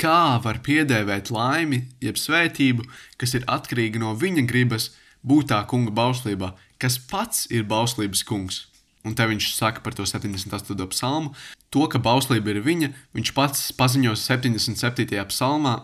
Kā 0.00 0.38
var 0.44 0.62
piedēvēt 0.64 1.28
laimi, 1.34 1.82
jeb 2.00 2.16
svētību, 2.20 2.86
kas 3.20 3.36
ir 3.36 3.44
atkarīga 3.52 4.00
no 4.00 4.14
viņa 4.16 4.46
gribas, 4.48 4.94
būt 5.26 5.50
tā 5.52 5.60
kunga 5.68 5.92
bauslībā, 5.92 6.54
kas 6.80 6.96
pats 7.10 7.50
ir 7.52 7.68
bauslības 7.68 8.24
kungs? 8.24 8.64
Un 9.06 9.14
te 9.14 9.26
viņš 9.30 9.52
saka 9.54 9.82
par 9.84 9.94
to 9.94 10.06
78. 10.08 10.74
psalmu, 10.90 11.32
to, 11.70 11.84
ka 11.90 12.00
bauslība 12.02 12.52
ir 12.52 12.62
viņa, 12.64 12.90
viņš 13.14 13.32
pats 13.36 13.68
paziņos 13.78 14.24
77. 14.26 15.14
psalmā, 15.30 15.76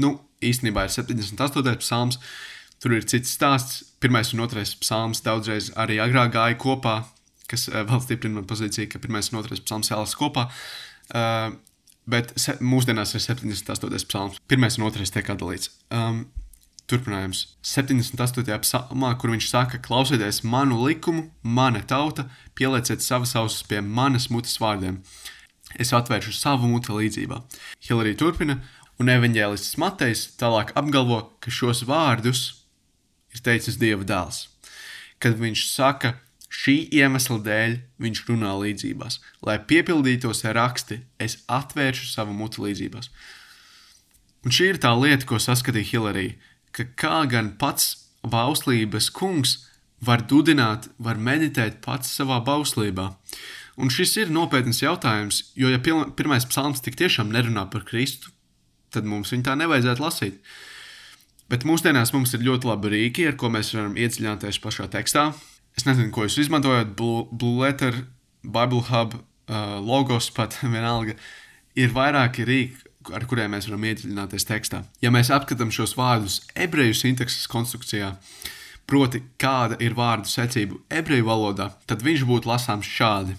nu, 0.00 0.16
īstenībā 0.42 0.86
ir 0.86 0.94
78. 0.94 1.76
psalms, 1.82 2.18
tur 2.82 2.96
ir 2.96 3.06
cits 3.08 3.36
stāsts, 3.36 3.84
pirmais 4.02 4.34
un 4.34 4.42
otrais 4.44 4.74
psalms 4.80 5.22
daudzreiz 5.24 5.70
arī 5.80 6.00
agrāk 6.02 6.34
gāja 6.34 6.58
kopā, 6.60 6.96
kas 7.50 7.68
uh, 7.70 7.84
vēl 7.86 8.02
stiprina 8.02 8.40
manu 8.40 8.50
pozīciju, 8.50 8.90
ka 8.90 9.00
pirmais 9.02 9.30
un 9.32 9.40
otrais 9.40 9.62
psalms 9.62 9.92
jālasa 9.92 10.18
kopā. 10.18 10.48
Uh, 11.14 11.54
bet 12.10 12.34
se, 12.40 12.56
mūsdienās 12.60 13.14
ir 13.16 13.22
78. 13.24 14.08
psalms. 14.08 14.40
Pirmais 14.50 14.76
un 14.80 14.88
otrais 14.88 15.12
tiek 15.12 15.30
atdalīts. 15.32 15.70
Um, 15.94 16.24
Turpinājums 16.84 17.46
78. 17.64 18.44
psalmā, 18.60 19.14
kur 19.16 19.30
viņš 19.32 19.46
saka, 19.48 19.78
klausieties 19.80 20.42
manu 20.44 20.82
likumu, 20.84 21.30
mana 21.40 21.80
tauta, 21.80 22.26
pielieciet 22.58 23.00
savas 23.00 23.32
ausis 23.40 23.64
pie 23.64 23.80
manas 23.80 24.28
mutes 24.28 24.58
vārdiem. 24.60 24.98
Es 25.80 25.94
atvēršu 25.96 26.34
savu 26.36 26.68
muti 26.68 26.92
līdzībā. 26.92 27.40
Hilārija 27.88 28.20
turpina, 28.20 28.58
un 29.00 29.08
evanģēlists 29.08 29.78
Matejs 29.80 30.26
tālāk 30.36 30.74
apgalvo, 30.76 31.22
ka 31.40 31.48
šos 31.48 31.86
vārdus 31.88 32.44
ir 33.32 33.40
teicis 33.48 33.80
Dieva 33.80 34.04
dēls. 34.04 34.44
Kad 35.24 35.40
viņš 35.40 35.66
saka, 35.72 36.18
šī 36.52 36.82
iemesla 37.00 37.40
dēļ 37.48 37.78
viņš 38.04 38.26
runā 38.28 38.52
līdzībās, 38.60 39.22
lai 39.40 39.56
piepildītos 39.56 40.44
raksti, 40.44 41.00
es 41.16 41.40
atvēršu 41.48 42.12
savu 42.12 42.36
muti 42.36 42.60
līdzībās. 42.68 43.08
Un 44.44 44.52
šī 44.52 44.74
ir 44.74 44.84
tā 44.84 44.92
lieta, 44.92 45.24
ko 45.24 45.40
saskatīja 45.40 45.94
Hilārija 45.94 46.52
ka 46.74 46.86
kā 46.98 47.22
gan 47.30 47.54
pats 47.60 48.10
bauslības 48.24 49.10
kungs 49.14 49.58
var 50.04 50.24
dudināt, 50.28 50.88
var 50.98 51.20
meditēt 51.20 51.80
pats 51.84 52.10
savā 52.18 52.40
bauslībā. 52.44 53.10
Un 53.80 53.90
šis 53.90 54.14
ir 54.22 54.30
nopietns 54.30 54.82
jautājums, 54.84 55.40
jo, 55.58 55.70
ja 55.72 55.80
pirmais 55.82 56.46
psalms 56.46 56.82
tik 56.84 56.98
tiešām 57.00 57.32
nerunā 57.34 57.66
par 57.72 57.86
Kristu, 57.88 58.30
tad 58.94 59.08
mums 59.08 59.32
viņu 59.34 59.48
tā 59.48 59.56
nevajadzētu 59.58 60.04
lasīt. 60.04 60.38
Bet 61.50 61.66
mūsdienās 61.68 62.14
mums 62.14 62.32
ir 62.36 62.44
ļoti 62.46 62.70
labi 62.70 62.92
rīki, 62.94 63.26
ar 63.28 63.38
ko 63.40 63.50
mēs 63.52 63.74
varam 63.74 63.98
iedziļināties 64.00 64.60
pašā 64.62 64.86
tekstā. 64.92 65.32
Es 65.74 65.86
nezinu, 65.88 66.12
ko 66.14 66.28
jūs 66.28 66.38
izmantojat, 66.44 66.94
Blue, 66.96 67.26
Blue 67.32 67.64
Letter, 67.64 68.04
Bible 68.44 68.84
Hub, 68.88 69.18
uh, 69.18 69.76
logos 69.82 70.30
pat 70.34 70.56
vienalga. 70.74 71.18
Ir 71.74 71.90
vairāki 71.94 72.46
rīki, 72.46 72.93
ar 73.12 73.26
kuriem 73.28 73.52
mēs 73.54 73.68
varam 73.68 73.84
iedziļināties 73.90 74.48
tekstā. 74.48 74.84
Ja 75.04 75.12
mēs 75.14 75.32
apskatām 75.34 75.72
šos 75.74 75.96
vārdus 75.98 76.40
ebreju 76.54 76.96
sintakses 76.96 77.48
konstrukcijā, 77.50 78.14
proti, 78.88 79.22
kāda 79.40 79.78
ir 79.84 79.96
vārdu 79.98 80.30
secība 80.30 80.80
ebreju 80.92 81.28
valodā, 81.28 81.70
tad 81.88 82.04
viņš 82.04 82.24
būtu 82.28 82.50
lasāms 82.50 82.88
šādi. 82.88 83.36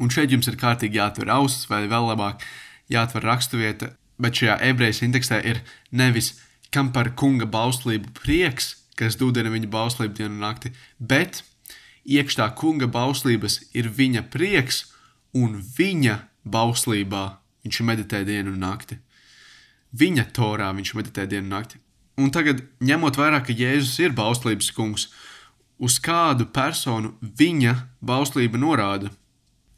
Un 0.00 0.10
šeit 0.10 0.32
jums 0.32 0.48
ir 0.48 0.60
kārtīgi 0.60 0.98
jāatver 0.98 1.30
ausis, 1.34 1.68
vai 1.70 1.84
vēl 1.90 2.08
labāk 2.12 2.46
jāatver 2.92 3.26
raksturvieta, 3.26 3.92
bet 4.22 4.38
šajā 4.38 4.56
ebreju 4.70 4.98
sintaksē 5.00 5.42
ir 5.50 5.62
nevis 5.90 6.34
kam 6.72 6.92
par 6.92 7.12
kunga 7.18 7.46
bauslību 7.46 8.14
prieks, 8.16 8.74
kas 8.96 9.18
dūdena 9.20 9.52
viņa 9.52 9.68
bauslību 9.72 10.16
dienu 10.16 10.34
un 10.38 10.44
nakti, 10.46 10.72
bet 10.98 11.42
iekšā 12.08 12.48
kunga 12.58 12.88
bauslības 12.90 13.60
ir 13.76 13.90
viņa 13.92 14.24
prieks 14.32 14.86
un 15.36 15.60
viņa 15.76 16.18
bauslībā 16.48 17.24
Viņš 17.62 17.80
meditē 17.86 18.24
dienu 18.26 18.52
un 18.54 18.62
nakti. 18.64 18.98
Viņa 19.98 20.28
torā 20.34 20.70
viņš 20.74 20.94
meditē 20.98 21.26
dienu 21.30 21.46
un 21.46 21.54
nakti. 21.56 21.78
Un 22.20 22.30
tagad, 22.34 22.60
ņemot 22.84 23.16
vērā, 23.16 23.40
ka 23.44 23.54
Jēzus 23.56 23.98
ir 24.02 24.12
bauslības 24.16 24.70
kungs, 24.76 25.08
uz 25.82 25.98
kādu 26.02 26.46
personu 26.52 27.14
viņa 27.22 27.74
bauslība 28.04 28.60
norāda, 28.60 29.10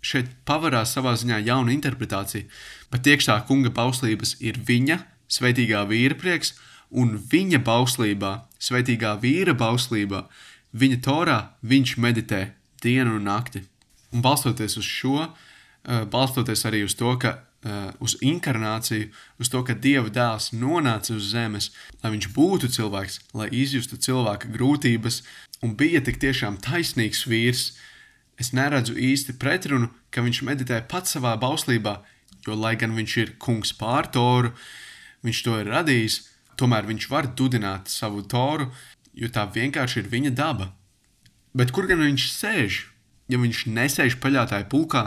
šeit 0.04 0.28
pavarās 0.48 0.92
savā 0.96 1.14
ziņā 1.16 1.40
jauna 1.46 1.72
interpretācija, 1.72 2.48
bet 2.92 3.06
iekšā 3.08 3.38
kunga 3.48 3.72
bauslības 3.74 4.36
ir 4.44 4.58
viņa, 4.66 4.98
svētīgā 5.30 5.84
vīra 5.88 6.18
prieks, 6.20 6.52
un 6.90 7.16
viņa 7.30 7.62
bauslībā, 7.64 8.34
svētīgā 8.60 9.14
vīra 9.22 9.54
bauslībā, 9.58 10.24
viņa 10.74 11.00
torā 11.06 11.38
viņš 11.62 11.96
meditē 12.02 12.42
dienu 12.84 13.16
un 13.18 13.30
nakti. 13.30 13.64
Un 14.14 14.22
balstoties 14.22 14.76
uz 14.78 14.86
šo, 14.86 15.24
eh, 15.24 16.04
balstoties 16.04 16.66
arī 16.68 16.84
uz 16.84 16.94
to, 16.94 17.16
ka 17.16 17.38
uz 18.00 18.16
inkarnāciju, 18.20 19.08
uz 19.40 19.48
to, 19.48 19.62
ka 19.64 19.74
Dieva 19.74 20.10
dēls 20.12 20.50
nonāca 20.52 21.14
uz 21.16 21.30
zemes, 21.32 21.70
lai 22.02 22.12
viņš 22.14 22.28
būtu 22.36 22.70
cilvēks, 22.76 23.20
lai 23.32 23.48
izjustu 23.52 23.96
cilvēka 23.96 24.50
grūtības 24.52 25.22
un 25.64 25.74
bija 25.78 26.02
tik 26.04 26.20
tiešām 26.20 26.60
taisnīgs 26.64 27.24
vīrs. 27.30 27.72
Es 28.40 28.52
neredzu 28.52 28.96
īsti 28.98 29.36
pretrunu, 29.40 29.88
ka 30.10 30.24
viņš 30.24 30.42
meditē 30.44 30.82
pats 30.90 31.16
savā 31.16 31.36
bauslībā, 31.40 32.00
jo, 32.44 32.56
lai 32.58 32.74
gan 32.76 32.96
viņš 32.96 33.16
ir 33.22 33.34
kungs 33.40 33.72
pār 33.78 34.10
toru, 34.12 34.52
viņš 35.24 35.42
to 35.46 35.58
ir 35.62 35.70
radījis, 35.70 36.20
tomēr 36.60 36.88
viņš 36.88 37.06
var 37.10 37.30
dudināt 37.38 37.88
savu 37.88 38.24
toru, 38.26 38.68
jo 39.14 39.30
tā 39.30 39.46
vienkārši 39.48 40.02
ir 40.02 40.10
viņa 40.10 40.34
daba. 40.36 40.72
Bet 41.54 41.70
kur 41.72 41.86
gan 41.86 42.02
viņš 42.02 42.26
sēž? 42.34 42.80
Ja 43.30 43.38
viņš 43.40 43.64
nesēž 43.72 44.18
paļātāju 44.20 44.66
pulkā, 44.68 45.04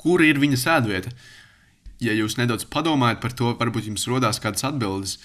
kur 0.00 0.22
ir 0.24 0.38
viņa 0.40 0.56
sēdvieta? 0.62 1.12
Ja 2.02 2.14
jūs 2.16 2.38
nedaudz 2.38 2.66
padomājat 2.70 3.20
par 3.22 3.34
to, 3.36 3.52
varbūt 3.58 3.90
jums 3.90 4.06
rodās 4.10 4.40
kādas 4.42 4.66
atbildes. 4.68 5.18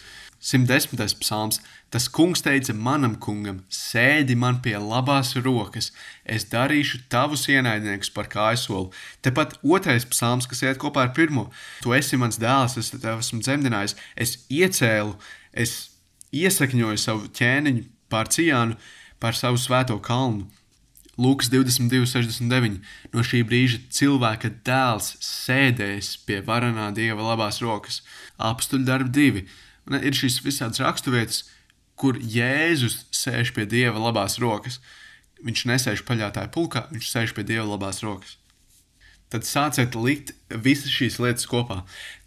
110. 0.44 1.00
psalms. 1.22 1.62
Tas 1.90 2.10
kungs 2.12 2.42
teica 2.44 2.74
manam 2.76 3.14
kungam: 3.16 3.62
Sēdi 3.72 4.36
man 4.36 4.58
pie 4.66 4.76
labās 4.76 5.32
rokas, 5.40 5.92
es 6.26 6.44
darīšu 6.52 7.06
tavus 7.14 7.46
ienaidniekus 7.48 8.12
par 8.12 8.28
kājsoli. 8.34 8.92
Tepat 9.24 9.56
otrais 9.64 10.04
psalms, 10.10 10.50
kas 10.50 10.66
iet 10.66 10.82
kopā 10.82 11.08
ar 11.08 11.14
pirmo. 11.16 11.48
Tu 11.86 11.96
esi 11.96 12.20
mans 12.20 12.42
dēls, 12.42 12.76
es 12.82 12.92
tev 12.92 13.22
esmu 13.22 13.40
dzemdinājis, 13.46 13.96
es 14.20 14.36
iecēlu, 14.52 15.16
es 15.54 15.78
iesakņoju 16.36 17.00
savu 17.00 17.32
ķēniņu 17.40 17.88
pār 18.12 18.28
ciānu, 18.34 18.76
pār 19.24 19.40
savu 19.40 19.62
svēto 19.62 19.96
kalnu. 20.04 20.50
Lūks 21.13 21.52
22, 21.54 22.08
69. 22.10 22.80
No 23.13 23.21
šī 23.21 23.43
brīža 23.45 23.84
cilvēka 23.93 24.49
dēls 24.65 25.12
sēdēs 25.21 26.15
pie 26.26 26.39
varenā 26.45 26.88
dieva 26.95 27.21
labās 27.21 27.62
rokas. 27.62 28.02
Apstuļu 28.41 28.88
darbi 28.88 29.13
divi. 29.13 29.43
Un 29.86 29.99
ir 29.99 30.17
šīs 30.17 30.39
visādas 30.41 30.82
raksturvietas, 30.82 31.43
kur 31.99 32.17
Jēzus 32.17 33.04
sēž 33.13 33.54
pie 33.54 33.67
dieva 33.69 34.02
labās 34.02 34.39
rokas. 34.41 34.80
Viņš 35.43 35.65
nesēž 35.69 36.02
paļātāju 36.08 36.49
pulkā, 36.56 36.88
viņš 36.89 37.12
sēž 37.12 37.36
pie 37.38 37.45
dieva 37.45 37.67
labās 37.67 38.02
rokas. 38.02 38.39
Tad 39.30 39.45
sāciet 39.45 39.93
likt 39.93 40.34
visas 40.49 40.89
šīs 40.93 41.19
lietas 41.21 41.45
kopā. 41.49 41.84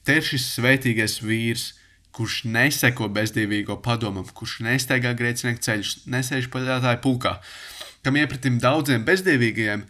Te 0.07 0.20
ir 0.20 0.27
šis 0.27 0.46
svētīgais 0.55 1.18
vīrs, 1.25 1.72
kurš 2.14 2.44
neseko 2.46 3.09
bezdīvīgo 3.12 3.81
padomam, 3.83 4.27
kurš 4.31 4.61
nesteigā 4.64 5.11
grēcinieku 5.18 5.64
ceļus, 5.66 5.96
nesēž 6.07 6.53
paļātāju 6.55 7.03
pulkā 7.03 7.40
kam 8.07 8.14
iepratim 8.14 8.61
daudziem 8.62 9.03
bezdievīgajiem, 9.03 9.81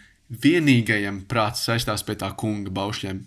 vienīgajam 0.43 1.19
prāts 1.29 1.67
saistās 1.67 2.01
pie 2.07 2.15
tā 2.17 2.31
kunga 2.41 2.73
baušļiem. 2.73 3.19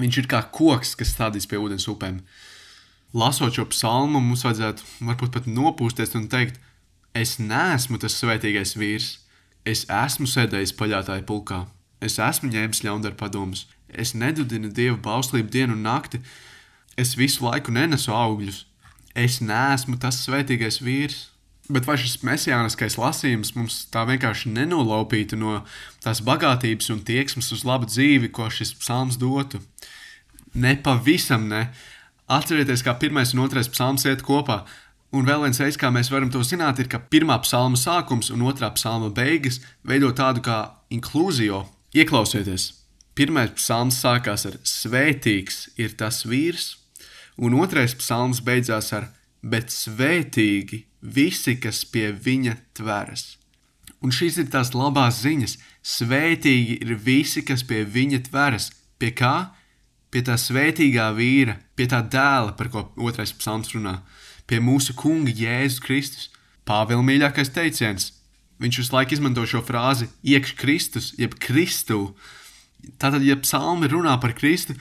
Viņš 0.00 0.18
ir 0.22 0.28
kā 0.30 0.40
koks, 0.54 0.94
kas 0.96 1.12
stādīs 1.12 1.48
pie 1.50 1.58
ūdens 1.60 1.84
upēm. 1.92 2.22
Lasot 3.12 3.58
šo 3.58 3.66
psalmu, 3.68 4.22
mums 4.24 4.46
vajadzētu 4.46 4.86
varbūt 5.10 5.34
pat 5.34 5.48
nopūsties 5.52 6.16
un 6.16 6.24
teikt, 6.32 6.56
es 7.12 7.36
neesmu 7.42 8.00
tas 8.00 8.16
svētīgais 8.16 8.76
vīrs, 8.80 9.10
es 9.68 9.84
esmu 9.92 10.28
sēdējis 10.30 10.72
paļātāju 10.80 11.26
pulkā, 11.28 11.62
es 12.00 12.16
esmu 12.22 12.48
ņēmis 12.54 12.84
ļaundaru 12.88 13.18
padomus, 13.20 13.66
es 13.92 14.14
nedudinu 14.16 14.72
dievu 14.72 14.96
bauslību 15.04 15.52
dienu 15.52 15.76
un 15.76 15.84
nakti, 15.84 16.22
es 16.96 17.12
visu 17.20 17.44
laiku 17.44 17.76
nenesu 17.76 18.16
augļus, 18.16 18.64
es 19.12 19.42
neesmu 19.44 20.00
tas 20.00 20.22
svētīgais 20.24 20.80
vīrs. 20.80 21.26
Bet 21.68 21.84
vai 21.84 21.98
šis 22.00 22.22
mesijāniskais 22.24 22.96
lasījums 22.96 23.52
mums 23.52 23.82
tā 23.92 24.06
vienkārši 24.08 24.48
nenolaupītu 24.54 25.36
no 25.36 25.58
tās 26.00 26.22
bagātības 26.24 26.88
un 26.94 27.02
tieksmes 27.04 27.50
uz 27.52 27.64
labu 27.68 27.84
dzīvi, 27.90 28.30
ko 28.32 28.48
šis 28.48 28.72
psalms 28.80 29.18
dotu? 29.20 29.60
Nepavisam 30.56 31.44
ne. 31.50 31.66
Atcerieties, 32.28 32.80
kā 32.84 32.94
pirmais 33.00 33.34
un 33.36 33.44
otrais 33.44 33.68
psalms 33.68 34.06
iet 34.08 34.24
kopā. 34.24 34.62
Un 35.12 35.28
vēl 35.28 35.44
viens 35.44 35.60
veids, 35.60 35.76
kā 35.80 35.92
mēs 35.92 36.08
varam 36.12 36.32
to 36.32 36.40
zināt, 36.44 36.80
ir, 36.80 36.88
ka 36.88 37.00
pirmā 37.00 37.36
psalma 37.44 37.76
sākums 37.80 38.32
un 38.32 38.44
otrā 38.48 38.68
psalma 38.76 39.12
beigas 39.12 39.60
veido 39.84 40.08
tādu 40.16 40.44
kā 40.44 40.58
inklūziju. 40.92 41.62
Ieklausieties! 41.96 42.70
Pirmais 43.16 43.52
psalms 43.56 44.00
sākās 44.00 44.44
ar 44.46 44.56
Svētīgs 44.68 45.66
ir 45.80 45.96
tas 46.00 46.22
vīrs, 46.28 46.76
un 47.36 47.56
otrais 47.60 47.96
psalms 47.98 48.40
beidzās 48.44 48.92
ar 48.96 49.08
Bet 49.42 49.70
svētīgi 49.70 50.84
visi, 51.00 51.56
kas 51.62 51.84
pie 51.86 52.10
viņa 52.12 52.56
tveras. 52.74 53.36
Un 54.02 54.12
šīs 54.14 54.38
ir 54.42 54.50
tās 54.50 54.72
labās 54.74 55.22
ziņas. 55.24 55.56
Svētīgi 55.82 56.78
ir 56.84 56.94
visi, 57.02 57.42
kas 57.46 57.64
pie 57.66 57.84
viņa 57.86 58.24
tveras. 58.28 58.70
Pie 58.98 59.12
kā? 59.14 59.50
Pie 60.10 60.22
tā 60.24 60.38
svētīgā 60.40 61.10
vīra, 61.16 61.58
pie 61.76 61.86
tā 61.90 62.00
dēla, 62.00 62.54
par 62.56 62.70
ko 62.72 62.86
otrais 62.96 63.34
psalms 63.36 63.74
runā, 63.74 63.98
pie 64.48 64.56
mūsu 64.64 64.94
kunga 64.96 65.34
Jēzus 65.34 65.82
Kristus. 65.84 66.30
Pāvila 66.68 67.04
mīļākais 67.04 67.52
teiciens. 67.52 68.12
Viņš 68.58 68.80
visu 68.80 68.94
laiku 68.94 69.14
izmanto 69.14 69.44
šo 69.46 69.60
frāzi 69.64 70.08
iekš 70.26 70.54
Kristus, 70.58 71.12
jeb 71.20 71.36
Kristu. 71.40 72.14
Tātad, 72.98 73.22
ja 73.26 73.36
psalmi 73.38 73.90
runā 73.90 74.16
par 74.20 74.34
Kristu, 74.38 74.74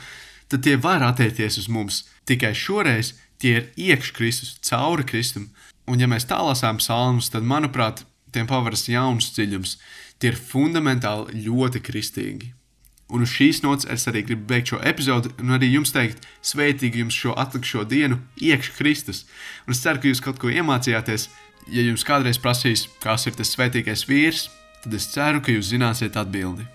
tad 0.50 0.64
tie 0.66 0.78
var 0.82 1.04
attiekties 1.06 1.60
uz 1.62 1.68
mums. 1.72 2.06
Tikai 2.28 2.54
šoreiz 2.58 3.14
tie 3.42 3.54
ir 3.58 3.70
iekš 3.78 4.12
Kristus, 4.18 4.58
cauri 4.66 5.06
Kristum. 5.08 5.50
Un, 5.88 6.02
ja 6.02 6.10
mēs 6.10 6.28
tā 6.28 6.40
lasām 6.44 6.82
psalmus, 6.82 7.32
tad, 7.32 7.48
manuprāt, 7.48 8.04
tiem 8.36 8.50
pavaras 8.50 8.88
jauns 8.92 9.32
dziļums. 9.36 9.78
Tie 10.18 10.34
ir 10.34 10.40
fundamentāli 10.40 11.46
ļoti 11.46 11.82
kristīgi. 11.86 12.54
Un 13.08 13.24
uz 13.24 13.32
šīs 13.32 13.62
nots 13.64 13.88
es 13.88 14.04
arī 14.10 14.26
gribu 14.28 14.50
beigt 14.50 14.74
šo 14.74 14.82
epizodi 14.84 15.32
un 15.40 15.56
arī 15.56 15.70
jums 15.72 15.94
teikt, 15.96 16.26
sveitīgi 16.44 17.06
jums 17.06 17.16
šo 17.16 17.36
atlikušo 17.40 17.86
dienu, 17.88 18.20
iekšā 18.36 18.76
Kristus. 18.76 19.24
Un 19.64 19.78
es 19.78 19.84
ceru, 19.84 20.02
ka 20.04 20.12
jūs 20.12 20.24
kaut 20.24 20.42
ko 20.42 20.52
iemācījāties. 20.52 21.30
Ja 21.72 21.84
jums 21.84 22.04
kādreiz 22.08 22.40
prasīs, 22.40 22.88
kas 23.04 23.28
ir 23.28 23.36
tas 23.40 23.52
svētīgais 23.56 24.08
vīrs, 24.08 24.48
tad 24.84 25.00
es 25.00 25.08
ceru, 25.12 25.44
ka 25.44 25.56
jūs 25.56 25.72
zināsiet 25.72 26.20
atbildi. 26.20 26.68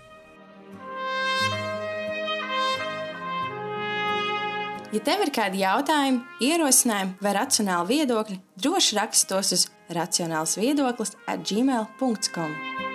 Ja 4.92 5.00
tev 5.00 5.22
ir 5.24 5.30
kādi 5.32 5.62
jautājumi, 5.62 6.20
ierosinājumi 6.44 7.14
vai 7.24 7.32
racionāli 7.38 7.96
viedokļi, 7.96 8.38
droši 8.60 9.00
raksti 9.00 9.30
tos 9.32 9.54
uz 9.56 9.66
racionāls 9.88 10.58
viedoklis 10.60 11.16
at 11.24 11.48
gmail.com. 11.48 12.91